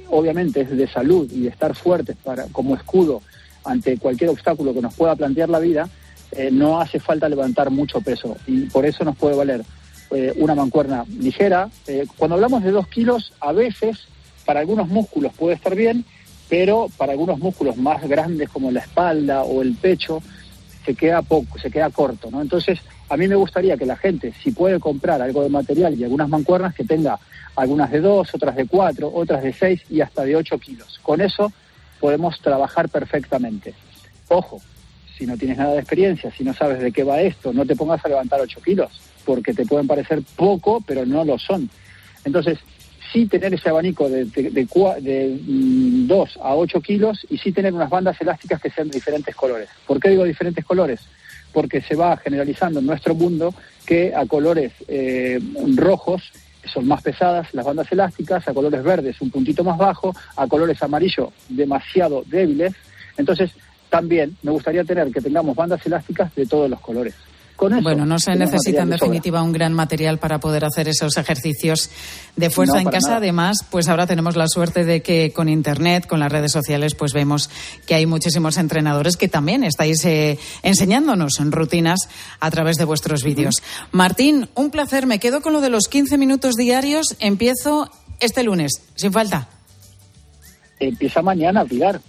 obviamente 0.10 0.62
es 0.62 0.70
de 0.70 0.88
salud 0.88 1.30
y 1.32 1.42
de 1.42 1.50
estar 1.50 1.76
fuertes 1.76 2.18
para, 2.24 2.46
como 2.48 2.76
escudo 2.76 3.22
ante 3.64 3.98
cualquier 3.98 4.30
obstáculo 4.30 4.74
que 4.74 4.82
nos 4.82 4.94
pueda 4.94 5.16
plantear 5.16 5.50
la 5.50 5.60
vida, 5.60 5.90
eh, 6.32 6.50
no 6.52 6.82
hace 6.82 7.00
falta 7.00 7.30
levantar 7.30 7.70
mucho 7.70 8.02
peso 8.02 8.36
y 8.48 8.62
por 8.62 8.86
eso 8.86 9.04
nos 9.04 9.16
puede 9.18 9.36
valer 9.36 9.64
eh, 10.12 10.34
una 10.38 10.56
mancuerna 10.56 11.06
ligera. 11.20 11.70
Eh, 11.88 12.06
cuando 12.18 12.36
hablamos 12.36 12.64
de 12.64 12.72
dos 12.72 12.88
kilos, 12.88 13.34
a 13.40 13.52
veces 13.54 14.00
para 14.46 14.60
algunos 14.62 14.88
músculos 14.88 15.32
puede 15.34 15.56
estar 15.56 15.76
bien, 15.76 16.04
pero 16.52 16.90
para 16.98 17.14
algunos 17.14 17.40
músculos 17.40 17.78
más 17.78 18.06
grandes 18.10 18.50
como 18.50 18.72
la 18.72 18.82
espalda 18.82 19.44
o 19.44 19.62
el 19.62 19.74
pecho 19.74 20.22
se 20.86 20.96
queda 20.96 21.22
poco, 21.22 21.58
se 21.58 21.72
queda 21.72 21.90
corto, 21.92 22.30
¿no? 22.30 22.42
Entonces, 22.42 22.78
a 23.08 23.16
mí 23.16 23.26
me 23.30 23.36
gustaría 23.36 23.78
que 23.78 23.86
la 23.86 23.96
gente, 23.96 24.34
si 24.44 24.52
puede 24.52 24.78
comprar 24.78 25.22
algo 25.22 25.44
de 25.44 25.50
material 25.50 25.94
y 25.94 26.04
algunas 26.04 26.28
mancuernas, 26.28 26.76
que 26.76 26.84
tenga 26.84 27.18
algunas 27.56 27.90
de 27.90 28.02
dos, 28.02 28.36
otras 28.36 28.54
de 28.58 28.68
cuatro, 28.68 29.10
otras 29.14 29.44
de 29.44 29.54
seis 29.54 29.82
y 29.90 30.02
hasta 30.02 30.26
de 30.26 30.36
ocho 30.36 30.60
kilos. 30.60 31.00
Con 31.02 31.22
eso 31.22 31.54
podemos 32.02 32.42
trabajar 32.42 32.90
perfectamente. 32.90 33.74
Ojo, 34.28 34.60
si 35.18 35.26
no 35.26 35.38
tienes 35.38 35.58
nada 35.58 35.72
de 35.72 35.80
experiencia, 35.80 36.34
si 36.38 36.44
no 36.44 36.54
sabes 36.54 36.82
de 36.82 36.92
qué 36.92 37.06
va 37.06 37.22
esto, 37.22 37.54
no 37.54 37.66
te 37.66 37.78
pongas 37.78 38.04
a 38.04 38.10
levantar 38.10 38.42
8 38.42 38.60
kilos, 38.62 38.92
porque 39.24 39.54
te 39.54 39.66
pueden 39.66 39.88
parecer 39.88 40.22
poco, 40.36 40.84
pero 40.86 41.06
no 41.06 41.24
lo 41.24 41.40
son. 41.40 41.70
Entonces, 42.26 42.60
sí 43.12 43.26
tener 43.26 43.54
ese 43.54 43.70
abanico 43.70 44.10
de, 44.10 44.26
de, 44.26 44.50
de, 44.50 44.66
2 44.66 45.40
mm, 45.48 46.42
a 46.42 46.56
8 46.56 46.82
kilos 46.82 47.26
y 47.30 47.38
sí 47.38 47.52
tener 47.52 47.74
unas 47.74 47.90
bandas 47.90 48.20
elásticas 48.22 48.62
que 48.62 48.70
sean 48.70 48.90
de 48.90 48.96
diferentes 48.96 49.36
colores. 49.36 49.70
¿Por 49.86 50.00
qué 50.00 50.10
digo 50.10 50.24
diferentes 50.24 50.66
colores? 50.66 51.02
Porque 51.54 51.82
se 51.82 51.96
va 51.96 52.18
generalizando 52.18 52.80
en 52.80 52.86
nuestro 52.86 53.16
mundo 53.16 53.54
que 53.86 54.14
a 54.16 54.26
colores 54.26 54.72
eh, 54.88 55.40
rojos 55.76 56.32
son 56.66 56.88
más 56.88 57.02
pesadas 57.02 57.54
las 57.54 57.66
bandas 57.66 57.92
elásticas, 57.92 58.48
a 58.48 58.54
colores 58.54 58.84
verdes 58.84 59.20
un 59.22 59.32
puntito 59.32 59.64
más 59.64 59.78
bajo, 59.78 60.16
a 60.36 60.48
colores 60.48 60.82
amarillo 60.84 61.32
demasiado 61.50 62.24
débiles. 62.28 62.74
Entonces, 63.18 63.52
también 63.90 64.38
me 64.44 64.52
gustaría 64.52 64.84
tener 64.84 65.12
que 65.12 65.22
tengamos 65.22 65.56
bandas 65.56 65.86
elásticas 65.86 66.34
de 66.36 66.46
todos 66.46 66.70
los 66.70 66.80
colores. 66.80 67.16
Con 67.62 67.74
eso, 67.74 67.84
bueno, 67.84 68.08
no 68.08 68.18
se 68.18 68.34
necesita 68.34 68.82
en 68.82 68.90
definitiva 68.90 69.44
un 69.44 69.52
gran 69.52 69.72
material 69.72 70.18
para 70.18 70.40
poder 70.40 70.66
hacer 70.66 70.88
esos 70.88 71.16
ejercicios 71.18 71.92
de 72.36 72.50
fuerza 72.50 72.82
en 72.82 72.90
casa. 72.90 73.18
Además, 73.18 73.60
pues 73.70 73.88
ahora 73.88 74.08
tenemos 74.08 74.36
la 74.36 74.48
suerte 74.48 74.84
de 74.84 75.04
que 75.04 75.32
con 75.32 75.48
Internet, 75.48 76.08
con 76.08 76.20
las 76.20 76.32
redes 76.32 76.52
sociales, 76.52 76.96
pues 76.96 77.14
vemos 77.14 77.52
que 77.86 77.94
hay 77.94 78.08
muchísimos 78.08 78.58
entrenadores 78.58 79.16
que 79.16 79.28
también 79.28 79.64
estáis 79.64 80.04
eh, 80.06 80.40
enseñándonos 80.64 81.40
en 81.40 81.52
rutinas 81.52 82.10
a 82.40 82.50
través 82.50 82.78
de 82.78 82.86
vuestros 82.86 83.24
vídeos. 83.24 83.62
Martín, 83.92 84.50
un 84.56 84.72
placer. 84.72 85.06
Me 85.06 85.20
quedo 85.20 85.42
con 85.42 85.54
lo 85.54 85.62
de 85.62 85.70
los 85.70 85.84
15 85.88 86.18
minutos 86.18 86.56
diarios. 86.56 87.16
Empiezo 87.20 87.92
este 88.20 88.42
lunes, 88.42 88.72
sin 88.96 89.14
falta 89.14 89.48
empieza 90.88 91.22
mañana, 91.22 91.64
Pilar. 91.66 92.02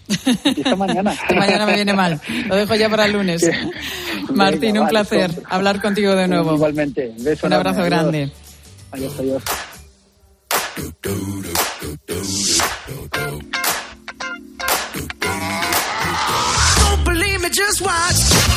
Empieza 0.44 0.76
mañana. 0.76 1.14
mañana 1.36 1.66
me 1.66 1.74
viene 1.74 1.92
mal. 1.92 2.20
Lo 2.46 2.56
dejo 2.56 2.74
ya 2.74 2.88
para 2.88 3.06
el 3.06 3.12
lunes. 3.12 3.48
Martín, 4.30 4.78
un 4.78 4.88
placer 4.88 5.30
hablar 5.48 5.80
contigo 5.80 6.14
de 6.14 6.28
nuevo. 6.28 6.54
Igualmente. 6.54 7.14
un 7.42 7.52
abrazo 7.52 7.84
grande. 7.84 8.30
Adiós, 8.90 9.12
adiós. 9.18 9.42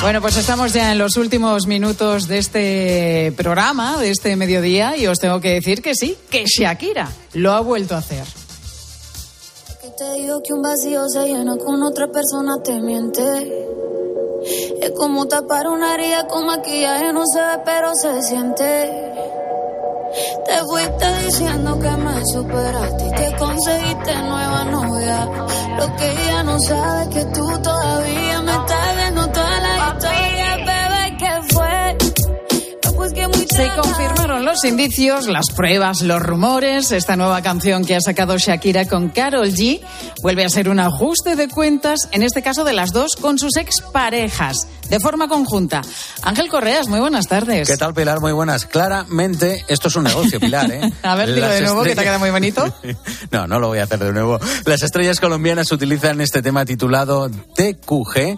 Bueno, 0.02 0.22
pues 0.22 0.38
estamos 0.38 0.74
ya 0.74 0.92
en 0.92 0.98
los 0.98 1.18
últimos 1.18 1.68
minutos 1.68 2.28
de 2.28 2.38
este 2.38 3.34
programa, 3.36 3.98
de 3.98 4.12
este 4.12 4.36
mediodía, 4.36 4.96
y 4.98 5.08
os 5.08 5.20
tengo 5.20 5.42
que 5.42 5.54
decir 5.54 5.82
que 5.82 5.96
sí, 5.96 6.18
que 6.30 6.46
Shakira 6.46 7.10
lo 7.34 7.54
ha 7.54 7.62
vuelto 7.62 7.96
a 7.96 8.00
hacer. 8.00 8.26
Te 9.98 10.14
digo 10.14 10.42
que 10.44 10.54
un 10.54 10.62
vacío 10.62 11.08
se 11.08 11.26
llena 11.26 11.56
con 11.58 11.82
otra 11.82 12.08
persona, 12.08 12.62
te 12.64 12.80
miente. 12.82 13.22
Es 14.82 14.92
como 14.92 15.28
tapar 15.28 15.68
una 15.68 15.96
herida 15.96 16.28
con 16.28 16.46
maquillaje, 16.46 17.12
no 17.14 17.26
se 17.26 17.40
ve, 17.40 17.62
pero 17.66 17.96
se 17.96 18.22
siente. 18.22 19.14
Te 20.46 20.58
fuiste 20.66 21.26
diciendo 21.26 21.80
que 21.80 21.90
me 21.90 22.26
superaste 22.26 23.08
y 23.08 23.12
que 23.12 23.36
conseguiste 23.38 24.16
nueva 24.22 24.64
novia. 24.66 25.28
Lo 25.78 25.96
que 25.96 26.12
ella 26.12 26.44
no 26.44 26.60
sabe 26.60 27.04
es 27.04 27.08
que 27.10 27.26
tú 27.26 27.48
todavía 27.62 28.42
me 28.42 28.52
estás 28.52 28.95
Se 33.56 33.70
confirmaron 33.70 34.44
los 34.44 34.66
indicios, 34.66 35.28
las 35.28 35.46
pruebas, 35.56 36.02
los 36.02 36.22
rumores. 36.22 36.92
Esta 36.92 37.16
nueva 37.16 37.42
canción 37.42 37.86
que 37.86 37.96
ha 37.96 38.02
sacado 38.02 38.38
Shakira 38.38 38.84
con 38.84 39.08
Carol 39.08 39.48
G 39.48 39.80
vuelve 40.22 40.44
a 40.44 40.50
ser 40.50 40.68
un 40.68 40.82
ajuste 40.82 41.38
de 41.38 41.48
cuentas, 41.48 42.10
en 42.12 42.22
este 42.22 42.42
caso 42.42 42.66
de 42.66 42.74
las 42.74 42.92
dos, 42.92 43.16
con 43.16 43.40
sus 43.40 43.56
exparejas, 43.56 44.68
de 44.90 45.00
forma 45.00 45.30
conjunta. 45.30 45.84
Ángel 46.22 46.50
Correas, 46.50 46.90
muy 46.90 47.00
buenas 47.00 47.28
tardes. 47.28 47.70
¿Qué 47.70 47.78
tal, 47.78 47.94
Pilar? 47.94 48.20
Muy 48.20 48.34
buenas. 48.34 48.66
Claramente, 48.66 49.64
esto 49.70 49.88
es 49.88 49.96
un 49.96 50.04
negocio, 50.04 50.38
Pilar, 50.38 50.70
¿eh? 50.72 50.92
a 51.04 51.16
ver, 51.16 51.34
dilo 51.34 51.48
de 51.48 51.62
nuevo, 51.62 51.84
que 51.84 51.96
te 51.96 52.04
queda 52.04 52.20
muy 52.20 52.32
bonito. 52.32 52.76
no, 53.32 53.48
no 53.48 53.60
lo 53.60 53.70
voy 53.70 53.80
a 53.80 53.84
hacer 53.84 54.00
de 54.00 54.12
nuevo. 54.12 54.38
Las 54.66 54.84
estrellas 54.84 55.22
colombianas 55.22 55.72
utilizan 55.72 56.20
este 56.20 56.42
tema 56.42 56.66
titulado 56.66 57.30
TQG 57.30 58.38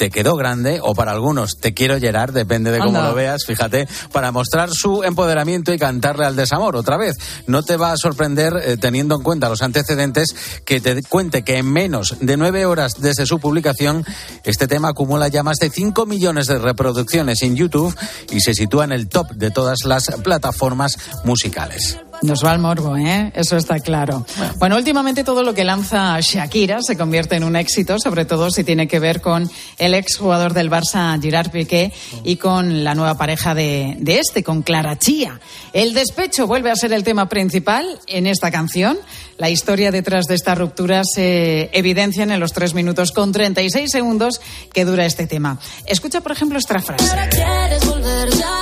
te 0.00 0.08
quedó 0.08 0.34
grande 0.34 0.80
o 0.82 0.94
para 0.94 1.12
algunos 1.12 1.58
te 1.58 1.74
quiero 1.74 1.98
llorar, 1.98 2.32
depende 2.32 2.70
de 2.70 2.78
cómo 2.78 3.02
lo 3.02 3.14
veas, 3.14 3.44
fíjate, 3.44 3.86
para 4.12 4.32
mostrar 4.32 4.70
su 4.72 5.04
empoderamiento 5.04 5.74
y 5.74 5.78
cantarle 5.78 6.24
al 6.24 6.36
desamor 6.36 6.74
otra 6.74 6.96
vez. 6.96 7.18
No 7.46 7.62
te 7.62 7.76
va 7.76 7.92
a 7.92 7.98
sorprender, 7.98 8.54
eh, 8.64 8.78
teniendo 8.78 9.14
en 9.16 9.22
cuenta 9.22 9.50
los 9.50 9.60
antecedentes, 9.60 10.34
que 10.64 10.80
te 10.80 11.02
cuente 11.02 11.42
que 11.42 11.58
en 11.58 11.70
menos 11.70 12.16
de 12.18 12.38
nueve 12.38 12.64
horas 12.64 12.94
desde 12.98 13.26
su 13.26 13.40
publicación, 13.40 14.06
este 14.42 14.66
tema 14.66 14.88
acumula 14.88 15.28
ya 15.28 15.42
más 15.42 15.58
de 15.58 15.68
5 15.68 16.06
millones 16.06 16.46
de 16.46 16.58
reproducciones 16.58 17.42
en 17.42 17.56
YouTube 17.56 17.94
y 18.30 18.40
se 18.40 18.54
sitúa 18.54 18.84
en 18.84 18.92
el 18.92 19.06
top 19.06 19.32
de 19.32 19.50
todas 19.50 19.80
las 19.84 20.06
plataformas 20.22 20.96
musicales. 21.24 21.98
Nos 22.22 22.44
va 22.44 22.52
al 22.52 22.58
morbo, 22.58 22.96
¿eh? 22.96 23.32
Eso 23.34 23.56
está 23.56 23.78
claro. 23.80 24.26
Bueno, 24.58 24.76
últimamente 24.76 25.24
todo 25.24 25.42
lo 25.42 25.54
que 25.54 25.64
lanza 25.64 26.18
Shakira 26.20 26.82
se 26.82 26.96
convierte 26.96 27.36
en 27.36 27.44
un 27.44 27.56
éxito, 27.56 27.98
sobre 27.98 28.24
todo 28.24 28.50
si 28.50 28.62
tiene 28.62 28.86
que 28.86 28.98
ver 28.98 29.20
con 29.20 29.50
el 29.78 29.94
exjugador 29.94 30.52
del 30.52 30.70
Barça, 30.70 31.20
Gerard 31.20 31.50
Piqué, 31.50 31.92
y 32.24 32.36
con 32.36 32.84
la 32.84 32.94
nueva 32.94 33.16
pareja 33.16 33.54
de, 33.54 33.96
este, 34.06 34.44
con 34.44 34.62
Clara 34.62 34.98
Chía. 34.98 35.40
El 35.72 35.94
despecho 35.94 36.46
vuelve 36.46 36.70
a 36.70 36.76
ser 36.76 36.92
el 36.92 37.04
tema 37.04 37.28
principal 37.28 37.86
en 38.06 38.26
esta 38.26 38.50
canción. 38.50 38.98
La 39.38 39.48
historia 39.48 39.90
detrás 39.90 40.26
de 40.26 40.34
esta 40.34 40.54
ruptura 40.54 41.02
se 41.04 41.70
evidencia 41.72 42.24
en 42.24 42.40
los 42.40 42.52
tres 42.52 42.74
minutos 42.74 43.12
con 43.12 43.32
36 43.32 43.90
segundos 43.90 44.40
que 44.74 44.84
dura 44.84 45.06
este 45.06 45.26
tema. 45.26 45.58
Escucha, 45.86 46.20
por 46.20 46.32
ejemplo, 46.32 46.58
esta 46.58 46.80
frase 46.80 47.04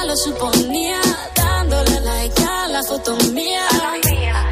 la 0.05 0.15
foto 2.89 3.17
mía. 3.33 3.67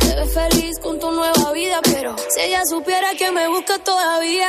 Te 0.01 0.15
ves 0.15 0.35
feliz 0.35 0.79
con 0.83 0.99
tu 1.01 1.11
nueva 1.11 1.53
vida, 1.53 1.81
pero 1.83 2.15
si 2.29 2.41
ella 2.41 2.63
supiera 2.67 3.15
que 3.15 3.33
me 3.33 3.49
busca 3.49 3.79
todavía. 3.79 4.49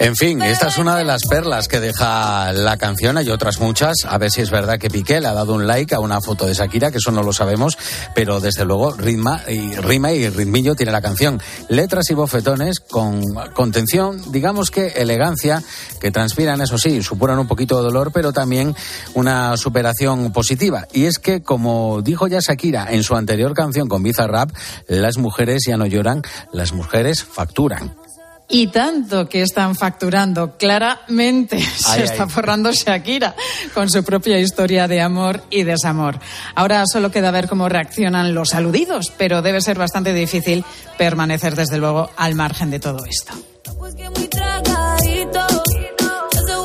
En 0.00 0.14
fin, 0.14 0.40
esta 0.42 0.68
es 0.68 0.78
una 0.78 0.96
de 0.96 1.04
las 1.04 1.22
perlas 1.28 1.66
que 1.66 1.80
deja 1.80 2.52
la 2.52 2.76
canción. 2.76 3.16
Hay 3.16 3.30
otras 3.30 3.58
muchas. 3.58 3.96
A 4.06 4.16
ver 4.16 4.30
si 4.30 4.40
es 4.40 4.50
verdad 4.50 4.78
que 4.78 4.88
Piqué 4.88 5.20
le 5.20 5.26
ha 5.26 5.34
dado 5.34 5.54
un 5.54 5.66
like 5.66 5.92
a 5.92 5.98
una 5.98 6.20
foto 6.20 6.46
de 6.46 6.54
Shakira, 6.54 6.92
que 6.92 6.98
eso 6.98 7.10
no 7.10 7.24
lo 7.24 7.32
sabemos. 7.32 7.76
Pero 8.14 8.38
desde 8.38 8.64
luego, 8.64 8.92
ritma 8.92 9.42
y, 9.48 9.74
rima 9.74 10.12
y 10.12 10.28
ritmillo 10.28 10.76
tiene 10.76 10.92
la 10.92 11.02
canción. 11.02 11.42
Letras 11.68 12.10
y 12.10 12.14
bofetones 12.14 12.78
con 12.78 13.24
contención, 13.54 14.22
digamos 14.30 14.70
que 14.70 14.86
elegancia, 14.86 15.64
que 16.00 16.12
transpiran, 16.12 16.60
eso 16.60 16.78
sí, 16.78 17.02
suponen 17.02 17.40
un 17.40 17.48
poquito 17.48 17.78
de 17.78 17.82
dolor, 17.82 18.12
pero 18.12 18.32
también 18.32 18.76
una 19.14 19.56
superación 19.56 20.32
positiva. 20.32 20.86
Y 20.92 21.06
es 21.06 21.18
que, 21.18 21.42
como 21.42 22.02
dijo 22.02 22.28
ya 22.28 22.38
Shakira 22.38 22.86
en 22.88 23.02
su 23.02 23.16
anterior 23.16 23.52
canción 23.52 23.88
con 23.88 24.04
Bizarrap, 24.04 24.52
las 24.86 25.18
mujeres 25.18 25.64
ya 25.66 25.76
no 25.76 25.86
lloran, 25.86 26.22
las 26.52 26.72
mujeres 26.72 27.24
facturan. 27.24 27.96
Y 28.50 28.68
tanto 28.68 29.28
que 29.28 29.42
están 29.42 29.74
facturando, 29.74 30.56
claramente 30.56 31.60
se 31.76 32.04
está 32.04 32.26
forrando 32.28 32.72
Shakira 32.72 33.34
con 33.74 33.90
su 33.90 34.02
propia 34.02 34.38
historia 34.38 34.88
de 34.88 35.02
amor 35.02 35.42
y 35.50 35.64
desamor. 35.64 36.18
Ahora 36.54 36.84
solo 36.90 37.10
queda 37.10 37.30
ver 37.30 37.46
cómo 37.48 37.68
reaccionan 37.68 38.32
los 38.32 38.54
aludidos, 38.54 39.12
pero 39.18 39.42
debe 39.42 39.60
ser 39.60 39.78
bastante 39.78 40.14
difícil 40.14 40.64
permanecer 40.96 41.54
desde 41.56 41.76
luego 41.76 42.10
al 42.16 42.34
margen 42.34 42.70
de 42.70 42.80
todo 42.80 43.04
esto. 43.04 43.34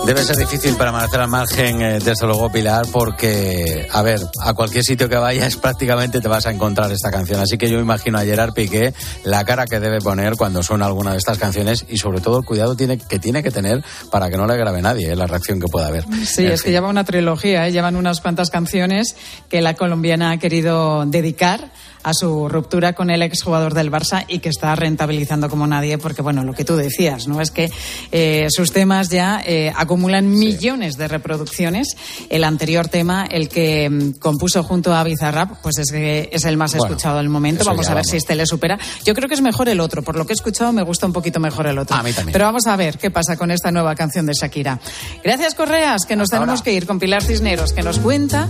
Debe 0.06 0.22
ser 0.22 0.36
difícil 0.36 0.76
permanecer 0.76 1.22
al 1.22 1.30
margen, 1.30 1.82
eh, 1.82 2.00
desde 2.04 2.28
luego, 2.28 2.52
Pilar, 2.52 2.86
porque, 2.92 3.88
a 3.90 4.02
ver, 4.02 4.20
a 4.42 4.54
cualquier 4.54 4.84
sitio 4.84 5.08
que 5.08 5.16
vayas 5.16 5.56
prácticamente 5.62 6.20
te 6.20 6.28
vas 6.28 6.46
a 6.46 6.52
encontrar 6.52 6.92
esta 6.92 7.10
canción. 7.10 7.40
Así 7.40 7.58
que 7.58 7.70
yo 7.70 7.80
imagino 7.80 8.18
a 8.18 8.24
Gerard 8.24 8.54
Piqué 8.54 8.94
la 9.24 9.46
cara 9.46 9.66
que 9.66 9.80
debe 9.80 10.02
poner 10.02 10.36
cuando 10.36 10.62
suena 10.62 10.88
alguna 10.88 11.14
de 11.14 11.20
estas 11.20 11.38
canciones 11.38 11.86
y 11.88 11.98
sobre 11.98 12.20
todo 12.20 12.40
el 12.40 12.46
cuidado 12.46 12.76
tiene, 12.76 12.98
que 12.98 13.18
tiene 13.18 13.42
que 13.42 13.50
tener 13.50 13.82
para 14.12 14.30
que 14.30 14.36
no 14.36 14.46
le 14.46 14.58
grabe 14.58 14.82
nadie 14.82 15.14
eh, 15.14 15.16
la 15.16 15.26
reacción 15.26 15.62
que 15.62 15.68
pueda 15.68 15.88
haber. 15.88 16.04
Sí, 16.26 16.46
es 16.46 16.64
que 16.64 16.72
lleva 16.72 16.90
una 16.90 17.06
trilogía, 17.06 17.66
¿eh? 17.66 17.72
llevan 17.72 17.96
unas 17.96 18.20
cuantas 18.20 18.50
canciones 18.50 19.16
que 19.48 19.62
la 19.62 19.76
colombiana 19.76 20.32
ha 20.32 20.38
querido 20.38 21.06
dedicar 21.06 21.72
a 22.04 22.14
su 22.14 22.50
ruptura 22.50 22.94
con 22.94 23.10
el 23.10 23.22
exjugador 23.22 23.74
del 23.74 23.92
Barça 23.92 24.26
y 24.28 24.40
que 24.40 24.50
está 24.50 24.76
rentabilizando 24.76 25.50
como 25.50 25.66
nadie, 25.66 25.98
porque 25.98 26.22
bueno, 26.22 26.44
lo 26.44 26.54
que 26.54 26.66
tú 26.66 26.76
decías, 26.76 27.28
¿no? 27.28 27.42
Es 27.42 27.52
que 27.52 27.72
eh, 28.12 28.48
sus 28.50 28.72
temas 28.72 29.10
ya 29.10 29.42
eh, 29.46 29.72
acumulan 29.94 30.28
millones 30.28 30.98
de 30.98 31.08
reproducciones. 31.08 31.96
El 32.30 32.44
anterior 32.44 32.88
tema, 32.88 33.28
el 33.30 33.48
que 33.48 33.88
mm, 33.88 34.14
compuso 34.14 34.64
junto 34.64 34.92
a 34.92 35.04
Bizarrap, 35.04 35.62
pues 35.62 35.78
es 35.78 35.92
que 35.92 36.30
es 36.32 36.46
el 36.46 36.58
más 36.58 36.72
Bueno, 36.72 36.88
escuchado 36.88 37.18
del 37.18 37.30
momento. 37.30 37.64
Vamos 37.64 37.86
a 37.86 37.94
ver 37.94 37.98
vamos. 37.98 38.10
si 38.10 38.18
este 38.18 38.36
le 38.36 38.48
supera. 38.48 38.80
Yo 39.06 39.14
creo 39.14 39.30
que 39.30 39.36
es 39.36 39.42
mejor 39.42 39.70
el 39.70 39.80
otro. 39.80 40.02
Por 40.02 40.16
lo 40.16 40.26
que 40.26 40.34
he 40.34 40.36
escuchado, 40.36 40.74
me 40.74 40.82
gusta 40.82 41.06
un 41.06 41.14
poquito 41.14 41.40
mejor 41.40 41.68
el 41.68 41.78
otro. 41.78 41.96
A 41.96 42.02
mí 42.02 42.12
también. 42.12 42.34
Pero 42.34 42.46
vamos 42.46 42.66
a 42.66 42.76
ver 42.76 42.98
qué 42.98 43.12
pasa 43.12 43.38
con 43.38 43.52
esta 43.52 43.72
nueva 43.72 43.94
canción 43.94 44.26
de 44.26 44.34
Shakira. 44.34 44.80
Gracias, 45.24 45.54
Correas, 45.54 46.06
que 46.08 46.16
nos 46.16 46.30
tenemos 46.30 46.64
que 46.64 46.74
ir 46.74 46.88
con 46.88 46.98
Pilar 46.98 47.22
Cisneros, 47.22 47.72
que 47.72 47.84
nos 47.84 48.00
cuenta 48.00 48.50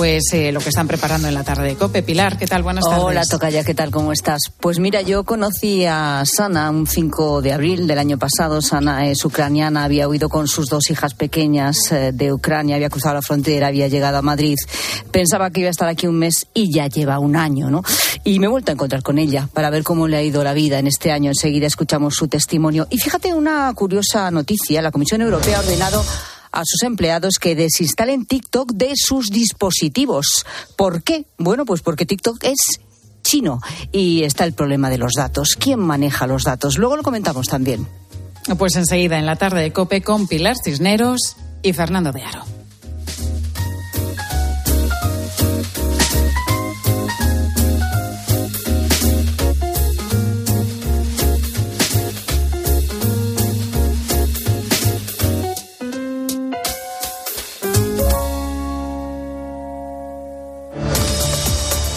pues 0.00 0.32
eh, 0.32 0.50
lo 0.50 0.60
que 0.60 0.70
están 0.70 0.88
preparando 0.88 1.28
en 1.28 1.34
la 1.34 1.44
tarde 1.44 1.68
de 1.68 1.76
COPE. 1.76 2.02
Pilar, 2.02 2.38
¿qué 2.38 2.46
tal? 2.46 2.62
Buenas 2.62 2.84
tardes. 2.84 3.04
Hola, 3.04 3.22
Tocaya, 3.30 3.64
¿qué 3.64 3.74
tal? 3.74 3.90
¿Cómo 3.90 4.12
estás? 4.12 4.40
Pues 4.58 4.78
mira, 4.78 5.02
yo 5.02 5.24
conocí 5.24 5.84
a 5.84 6.22
Sana 6.24 6.70
un 6.70 6.86
5 6.86 7.42
de 7.42 7.52
abril 7.52 7.86
del 7.86 7.98
año 7.98 8.16
pasado. 8.16 8.62
Sana 8.62 9.06
es 9.06 9.22
ucraniana, 9.26 9.84
había 9.84 10.08
huido 10.08 10.30
con 10.30 10.48
sus 10.48 10.68
dos 10.68 10.79
hijas 10.88 11.14
pequeñas 11.14 11.92
eh, 11.92 12.12
de 12.14 12.32
Ucrania, 12.32 12.76
había 12.76 12.88
cruzado 12.88 13.16
la 13.16 13.22
frontera, 13.22 13.66
había 13.66 13.88
llegado 13.88 14.16
a 14.18 14.22
Madrid. 14.22 14.56
Pensaba 15.10 15.50
que 15.50 15.60
iba 15.60 15.68
a 15.68 15.72
estar 15.72 15.88
aquí 15.88 16.06
un 16.06 16.18
mes 16.18 16.46
y 16.54 16.72
ya 16.72 16.86
lleva 16.86 17.18
un 17.18 17.36
año, 17.36 17.68
¿no? 17.70 17.82
Y 18.24 18.38
me 18.38 18.46
he 18.46 18.48
vuelto 18.48 18.70
a 18.70 18.74
encontrar 18.74 19.02
con 19.02 19.18
ella 19.18 19.48
para 19.52 19.68
ver 19.68 19.82
cómo 19.82 20.08
le 20.08 20.16
ha 20.16 20.22
ido 20.22 20.42
la 20.44 20.54
vida 20.54 20.78
en 20.78 20.86
este 20.86 21.12
año. 21.12 21.30
Enseguida 21.30 21.66
escuchamos 21.66 22.14
su 22.14 22.28
testimonio. 22.28 22.86
Y 22.90 22.98
fíjate 22.98 23.34
una 23.34 23.72
curiosa 23.74 24.30
noticia. 24.30 24.80
La 24.80 24.90
Comisión 24.90 25.20
Europea 25.22 25.58
ha 25.58 25.60
ordenado 25.60 26.04
a 26.52 26.62
sus 26.64 26.82
empleados 26.82 27.34
que 27.40 27.54
desinstalen 27.54 28.26
TikTok 28.26 28.72
de 28.72 28.92
sus 28.94 29.30
dispositivos. 29.30 30.46
¿Por 30.76 31.02
qué? 31.02 31.26
Bueno, 31.38 31.64
pues 31.64 31.82
porque 31.82 32.06
TikTok 32.06 32.44
es 32.44 32.80
chino 33.22 33.60
y 33.92 34.24
está 34.24 34.44
el 34.44 34.52
problema 34.52 34.90
de 34.90 34.98
los 34.98 35.12
datos. 35.16 35.56
¿Quién 35.58 35.80
maneja 35.80 36.26
los 36.26 36.44
datos? 36.44 36.78
Luego 36.78 36.96
lo 36.96 37.02
comentamos 37.02 37.46
también. 37.46 37.86
Pues 38.58 38.76
enseguida 38.76 39.18
en 39.18 39.26
la 39.26 39.36
tarde 39.36 39.62
de 39.62 39.72
COPE 39.72 40.02
con 40.02 40.26
Pilar 40.26 40.56
Cisneros 40.62 41.36
y 41.62 41.72
Fernando 41.72 42.12
de 42.12 42.22
Aro. 42.22 42.44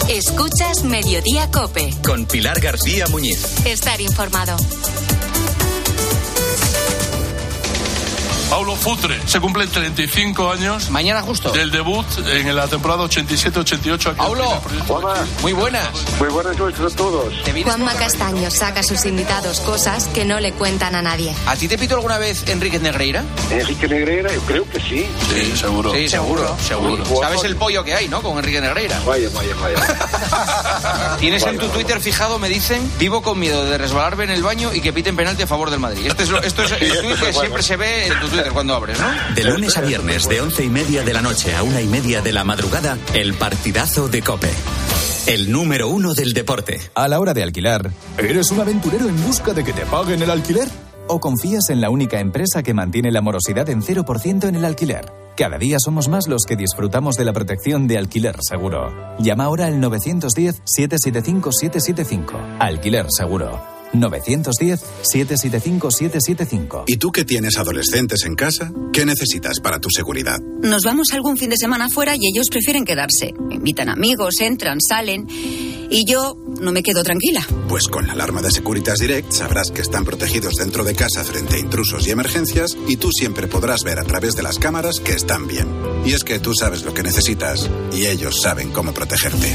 Escuchas 0.08 0.84
Mediodía 0.84 1.50
Cope. 1.50 1.92
Con 2.04 2.24
Pilar 2.26 2.60
García 2.60 3.06
Muñiz. 3.08 3.66
Estar 3.66 4.00
informado. 4.00 4.56
Paulo 8.54 8.76
Futre, 8.76 9.20
se 9.26 9.40
cumplen 9.40 9.68
35 9.68 10.52
años. 10.52 10.88
Mañana 10.88 11.22
justo. 11.22 11.50
Del 11.50 11.72
debut 11.72 12.06
en 12.24 12.54
la 12.54 12.68
temporada 12.68 13.02
87-88 13.02 14.06
aquí. 14.10 14.16
Paulo, 14.16 14.62
muy 15.42 15.52
buenas. 15.52 15.88
Muy 16.20 16.28
buenas 16.28 16.56
noches 16.56 16.92
a 16.92 16.96
todos. 16.96 17.34
Juanma 17.64 17.92
Castaño 17.94 18.48
saca 18.52 18.78
a 18.78 18.82
sus 18.84 19.06
invitados 19.06 19.58
cosas 19.58 20.06
que 20.06 20.24
no 20.24 20.38
le 20.38 20.52
cuentan 20.52 20.94
a 20.94 21.02
nadie. 21.02 21.34
¿A 21.46 21.56
ti 21.56 21.66
te 21.66 21.76
pito 21.76 21.96
alguna 21.96 22.16
vez 22.18 22.44
Enrique 22.46 22.78
Negreira? 22.78 23.24
Enrique 23.50 23.88
Negreira, 23.88 24.32
yo 24.32 24.40
creo 24.42 24.70
que 24.70 24.78
sí. 24.78 25.04
Sí, 25.34 25.56
seguro. 25.56 25.92
Sí, 25.92 26.08
seguro, 26.08 26.56
seguro. 26.64 27.04
¿Sabes 27.22 27.42
el 27.42 27.56
pollo 27.56 27.82
que 27.82 27.94
hay, 27.94 28.06
no? 28.08 28.22
Con 28.22 28.38
Enrique 28.38 28.60
Negreira. 28.60 29.00
Vaya, 29.04 29.28
vaya, 29.34 29.54
vaya. 29.60 31.16
Tienes 31.18 31.42
en 31.44 31.58
tu 31.58 31.66
Twitter 31.70 32.00
fijado, 32.00 32.38
me 32.38 32.48
dicen, 32.48 32.88
vivo 33.00 33.20
con 33.20 33.36
miedo 33.36 33.64
de 33.64 33.78
resbalarme 33.78 34.22
en 34.24 34.30
el 34.30 34.44
baño 34.44 34.72
y 34.72 34.80
que 34.80 34.92
piten 34.92 35.16
penalti 35.16 35.42
a 35.42 35.48
favor 35.48 35.70
del 35.70 35.80
Madrid. 35.80 36.06
Este 36.06 36.22
es 36.22 36.28
lo- 36.28 36.40
esto 36.40 36.62
es 36.62 36.70
el 36.70 37.00
tuit 37.02 37.18
que 37.18 37.32
siempre 37.32 37.60
se 37.64 37.76
ve 37.76 38.06
en 38.06 38.20
tu 38.20 38.28
Twitter 38.28 38.43
cuando 38.52 38.74
abres, 38.74 38.98
¿no? 39.00 39.06
De 39.34 39.44
lunes 39.44 39.76
a 39.76 39.80
viernes, 39.80 40.28
de 40.28 40.40
once 40.40 40.64
y 40.64 40.68
media 40.68 41.02
de 41.02 41.12
la 41.12 41.22
noche 41.22 41.54
a 41.54 41.62
una 41.62 41.80
y 41.80 41.86
media 41.86 42.20
de 42.20 42.32
la 42.32 42.44
madrugada, 42.44 42.98
el 43.12 43.34
partidazo 43.34 44.08
de 44.08 44.22
Cope. 44.22 44.50
El 45.26 45.50
número 45.50 45.88
uno 45.88 46.14
del 46.14 46.34
deporte. 46.34 46.80
A 46.94 47.08
la 47.08 47.18
hora 47.18 47.32
de 47.32 47.42
alquilar, 47.42 47.90
¿eres 48.18 48.50
un 48.50 48.60
aventurero 48.60 49.08
en 49.08 49.24
busca 49.24 49.54
de 49.54 49.64
que 49.64 49.72
te 49.72 49.86
paguen 49.86 50.22
el 50.22 50.30
alquiler? 50.30 50.68
¿O 51.08 51.20
confías 51.20 51.70
en 51.70 51.80
la 51.80 51.90
única 51.90 52.20
empresa 52.20 52.62
que 52.62 52.74
mantiene 52.74 53.10
la 53.10 53.20
morosidad 53.20 53.68
en 53.68 53.82
0% 53.82 54.48
en 54.48 54.54
el 54.54 54.64
alquiler? 54.64 55.10
Cada 55.36 55.58
día 55.58 55.78
somos 55.80 56.08
más 56.08 56.28
los 56.28 56.44
que 56.44 56.56
disfrutamos 56.56 57.16
de 57.16 57.24
la 57.24 57.32
protección 57.32 57.88
de 57.88 57.98
alquiler 57.98 58.36
seguro. 58.40 59.16
Llama 59.18 59.44
ahora 59.44 59.66
al 59.66 59.80
910-775-775. 59.80 62.58
Alquiler 62.60 63.06
seguro. 63.08 63.73
910-775-775. 63.94 66.84
¿Y 66.86 66.96
tú 66.96 67.10
que 67.10 67.24
tienes 67.24 67.56
adolescentes 67.56 68.24
en 68.24 68.34
casa? 68.34 68.72
¿Qué 68.92 69.06
necesitas 69.06 69.60
para 69.60 69.80
tu 69.80 69.88
seguridad? 69.90 70.40
Nos 70.40 70.84
vamos 70.84 71.08
algún 71.12 71.36
fin 71.36 71.50
de 71.50 71.56
semana 71.56 71.88
fuera 71.88 72.14
y 72.16 72.26
ellos 72.26 72.48
prefieren 72.48 72.84
quedarse. 72.84 73.34
Invitan 73.50 73.88
amigos, 73.88 74.40
entran, 74.40 74.78
salen. 74.80 75.26
Y 75.90 76.04
yo 76.06 76.36
no 76.60 76.72
me 76.72 76.82
quedo 76.82 77.02
tranquila. 77.02 77.46
Pues 77.68 77.88
con 77.88 78.06
la 78.06 78.14
alarma 78.14 78.40
de 78.42 78.50
Securitas 78.50 78.98
Direct 78.98 79.32
sabrás 79.32 79.70
que 79.70 79.82
están 79.82 80.04
protegidos 80.04 80.54
dentro 80.54 80.84
de 80.84 80.94
casa 80.94 81.24
frente 81.24 81.56
a 81.56 81.58
intrusos 81.58 82.06
y 82.06 82.10
emergencias 82.10 82.76
y 82.88 82.96
tú 82.96 83.10
siempre 83.12 83.48
podrás 83.48 83.82
ver 83.84 83.98
a 83.98 84.04
través 84.04 84.34
de 84.34 84.42
las 84.42 84.58
cámaras 84.58 85.00
que 85.00 85.12
están 85.12 85.46
bien. 85.46 85.68
Y 86.04 86.12
es 86.12 86.24
que 86.24 86.38
tú 86.38 86.52
sabes 86.54 86.84
lo 86.84 86.92
que 86.94 87.02
necesitas 87.02 87.68
y 87.92 88.06
ellos 88.06 88.40
saben 88.42 88.70
cómo 88.70 88.92
protegerte. 88.92 89.54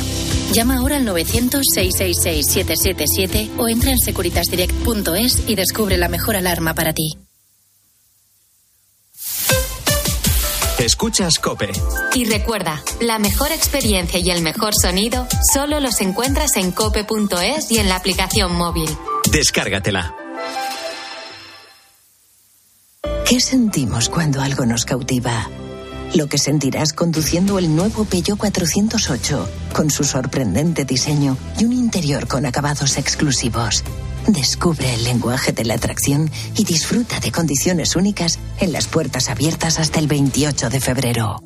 Llama 0.54 0.78
ahora 0.78 0.97
al 0.97 1.08
900-666-777 1.08 3.49
o 3.58 3.67
entra 3.67 3.91
en 3.91 3.97
securitasdirect.es 4.29 5.49
y 5.49 5.55
descubre 5.55 5.97
la 5.97 6.09
mejor 6.09 6.35
alarma 6.35 6.73
para 6.73 6.93
ti. 6.93 7.17
Escuchas 10.79 11.39
Cope. 11.39 11.71
Y 12.15 12.25
recuerda, 12.25 12.81
la 13.01 13.19
mejor 13.19 13.51
experiencia 13.51 14.19
y 14.19 14.29
el 14.31 14.41
mejor 14.41 14.73
sonido 14.73 15.27
solo 15.53 15.81
los 15.81 15.99
encuentras 15.99 16.55
en 16.55 16.71
cope.es 16.71 17.69
y 17.69 17.79
en 17.79 17.89
la 17.89 17.97
aplicación 17.97 18.55
móvil. 18.55 18.89
Descárgatela. 19.29 20.15
¿Qué 23.27 23.39
sentimos 23.41 24.09
cuando 24.09 24.41
algo 24.41 24.65
nos 24.65 24.85
cautiva? 24.85 25.49
Lo 26.15 26.27
que 26.27 26.39
sentirás 26.39 26.93
conduciendo 26.93 27.59
el 27.59 27.75
nuevo 27.75 28.05
Peugeot 28.05 28.39
408, 28.39 29.49
con 29.73 29.91
su 29.91 30.03
sorprendente 30.03 30.85
diseño 30.85 31.37
y 31.59 31.65
un 31.65 31.73
interior 31.73 32.27
con 32.27 32.45
acabados 32.45 32.97
exclusivos. 32.97 33.83
Descubre 34.29 34.93
el 34.93 35.05
lenguaje 35.05 35.53
de 35.53 35.65
la 35.65 35.73
atracción 35.73 36.29
y 36.55 36.63
disfruta 36.63 37.19
de 37.19 37.31
condiciones 37.31 37.95
únicas 37.95 38.37
en 38.59 38.71
las 38.71 38.85
puertas 38.85 39.27
abiertas 39.27 39.79
hasta 39.79 39.97
el 39.97 40.05
28 40.05 40.69
de 40.69 40.79
febrero. 40.79 41.41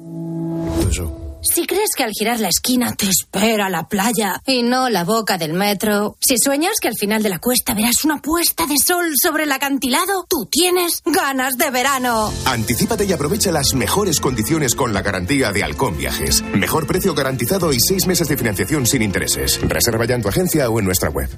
Si 1.41 1.65
crees 1.65 1.91
que 1.95 2.03
al 2.03 2.11
girar 2.11 2.41
la 2.41 2.49
esquina 2.49 2.93
te 2.93 3.07
espera 3.07 3.69
la 3.69 3.87
playa 3.87 4.41
y 4.45 4.63
no 4.63 4.89
la 4.89 5.05
boca 5.05 5.37
del 5.37 5.53
metro, 5.53 6.17
si 6.19 6.35
sueñas 6.37 6.81
que 6.81 6.89
al 6.89 6.97
final 6.97 7.23
de 7.23 7.29
la 7.29 7.39
cuesta 7.39 7.73
verás 7.73 8.03
una 8.03 8.21
puesta 8.21 8.65
de 8.65 8.75
sol 8.77 9.13
sobre 9.21 9.45
el 9.45 9.51
acantilado, 9.53 10.25
tú 10.29 10.45
tienes 10.51 11.01
ganas 11.05 11.57
de 11.57 11.69
verano. 11.69 12.33
Anticípate 12.45 13.05
y 13.05 13.13
aprovecha 13.13 13.53
las 13.53 13.75
mejores 13.75 14.19
condiciones 14.19 14.75
con 14.75 14.93
la 14.93 15.01
garantía 15.01 15.53
de 15.53 15.63
Halcón 15.63 15.97
Viajes. 15.97 16.43
Mejor 16.53 16.85
precio 16.85 17.13
garantizado 17.13 17.71
y 17.71 17.79
seis 17.79 18.07
meses 18.07 18.27
de 18.27 18.35
financiación 18.35 18.85
sin 18.85 19.01
intereses. 19.03 19.61
Reserva 19.61 20.05
ya 20.05 20.15
en 20.15 20.21
tu 20.21 20.27
agencia 20.27 20.69
o 20.69 20.79
en 20.79 20.85
nuestra 20.85 21.09
web. 21.09 21.29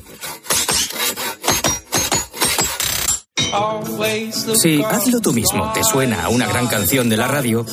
Si 4.62 4.84
Hazlo 4.84 5.20
tú 5.22 5.34
mismo 5.34 5.72
te 5.74 5.84
suena 5.84 6.24
a 6.24 6.30
una 6.30 6.48
gran 6.48 6.68
canción 6.68 7.10
de 7.10 7.18
la 7.18 7.28
radio, 7.28 7.66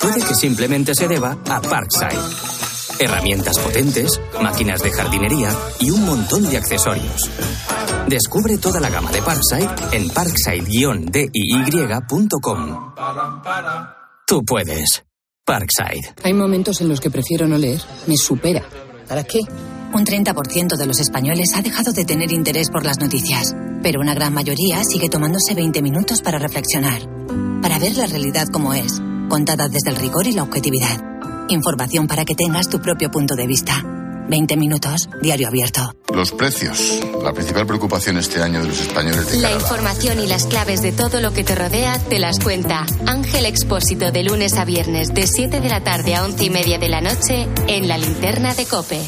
puede 0.00 0.22
que 0.22 0.34
simplemente 0.34 0.94
se 0.94 1.08
deba 1.08 1.36
a 1.48 1.60
Parkside. 1.60 2.16
Herramientas 2.98 3.58
potentes, 3.58 4.20
máquinas 4.42 4.82
de 4.82 4.90
jardinería 4.90 5.54
y 5.78 5.90
un 5.90 6.04
montón 6.04 6.50
de 6.50 6.58
accesorios. 6.58 7.30
Descubre 8.06 8.58
toda 8.58 8.78
la 8.80 8.90
gama 8.90 9.10
de 9.10 9.22
Parkside 9.22 9.70
en 9.92 10.10
parkside-diy.com. 10.10 12.94
Tú 14.26 14.44
puedes. 14.44 15.04
Parkside. 15.44 16.14
Hay 16.22 16.34
momentos 16.34 16.80
en 16.80 16.88
los 16.88 17.00
que 17.00 17.10
prefiero 17.10 17.48
no 17.48 17.56
leer. 17.56 17.80
Me 18.06 18.16
supera. 18.16 18.62
¿Para 19.08 19.24
qué? 19.24 19.40
Un 19.92 20.04
30% 20.04 20.76
de 20.76 20.86
los 20.86 21.00
españoles 21.00 21.52
ha 21.56 21.62
dejado 21.62 21.92
de 21.92 22.04
tener 22.04 22.30
interés 22.30 22.70
por 22.70 22.84
las 22.84 23.00
noticias, 23.00 23.56
pero 23.82 24.00
una 24.00 24.14
gran 24.14 24.32
mayoría 24.34 24.82
sigue 24.84 25.08
tomándose 25.08 25.54
20 25.54 25.82
minutos 25.82 26.22
para 26.22 26.38
reflexionar, 26.38 27.02
para 27.62 27.78
ver 27.78 27.96
la 27.96 28.06
realidad 28.06 28.46
como 28.52 28.74
es, 28.74 29.00
contada 29.28 29.68
desde 29.68 29.90
el 29.90 29.96
rigor 29.96 30.26
y 30.26 30.32
la 30.32 30.42
objetividad. 30.42 31.46
Información 31.48 32.06
para 32.06 32.24
que 32.24 32.34
tengas 32.34 32.68
tu 32.68 32.80
propio 32.80 33.10
punto 33.10 33.34
de 33.34 33.46
vista. 33.46 33.82
20 34.28 34.56
minutos, 34.56 35.08
diario 35.20 35.48
abierto. 35.48 35.92
Los 36.14 36.30
precios, 36.30 37.00
la 37.22 37.32
principal 37.32 37.66
preocupación 37.66 38.16
este 38.16 38.40
año 38.40 38.60
de 38.62 38.68
los 38.68 38.80
españoles 38.80 39.32
de 39.32 39.38
La 39.38 39.52
información 39.52 40.20
y 40.20 40.28
las 40.28 40.46
claves 40.46 40.82
de 40.82 40.92
todo 40.92 41.20
lo 41.20 41.32
que 41.32 41.42
te 41.42 41.56
rodea 41.56 41.98
te 41.98 42.20
las 42.20 42.38
cuenta 42.38 42.86
Ángel 43.06 43.46
Expósito 43.46 44.12
de 44.12 44.22
lunes 44.22 44.54
a 44.54 44.64
viernes 44.64 45.12
de 45.12 45.26
7 45.26 45.60
de 45.60 45.68
la 45.68 45.82
tarde 45.82 46.14
a 46.14 46.24
11 46.24 46.44
y 46.44 46.50
media 46.50 46.78
de 46.78 46.88
la 46.88 47.00
noche 47.00 47.48
en 47.66 47.88
la 47.88 47.98
linterna 47.98 48.54
de 48.54 48.66
Cope. 48.66 49.00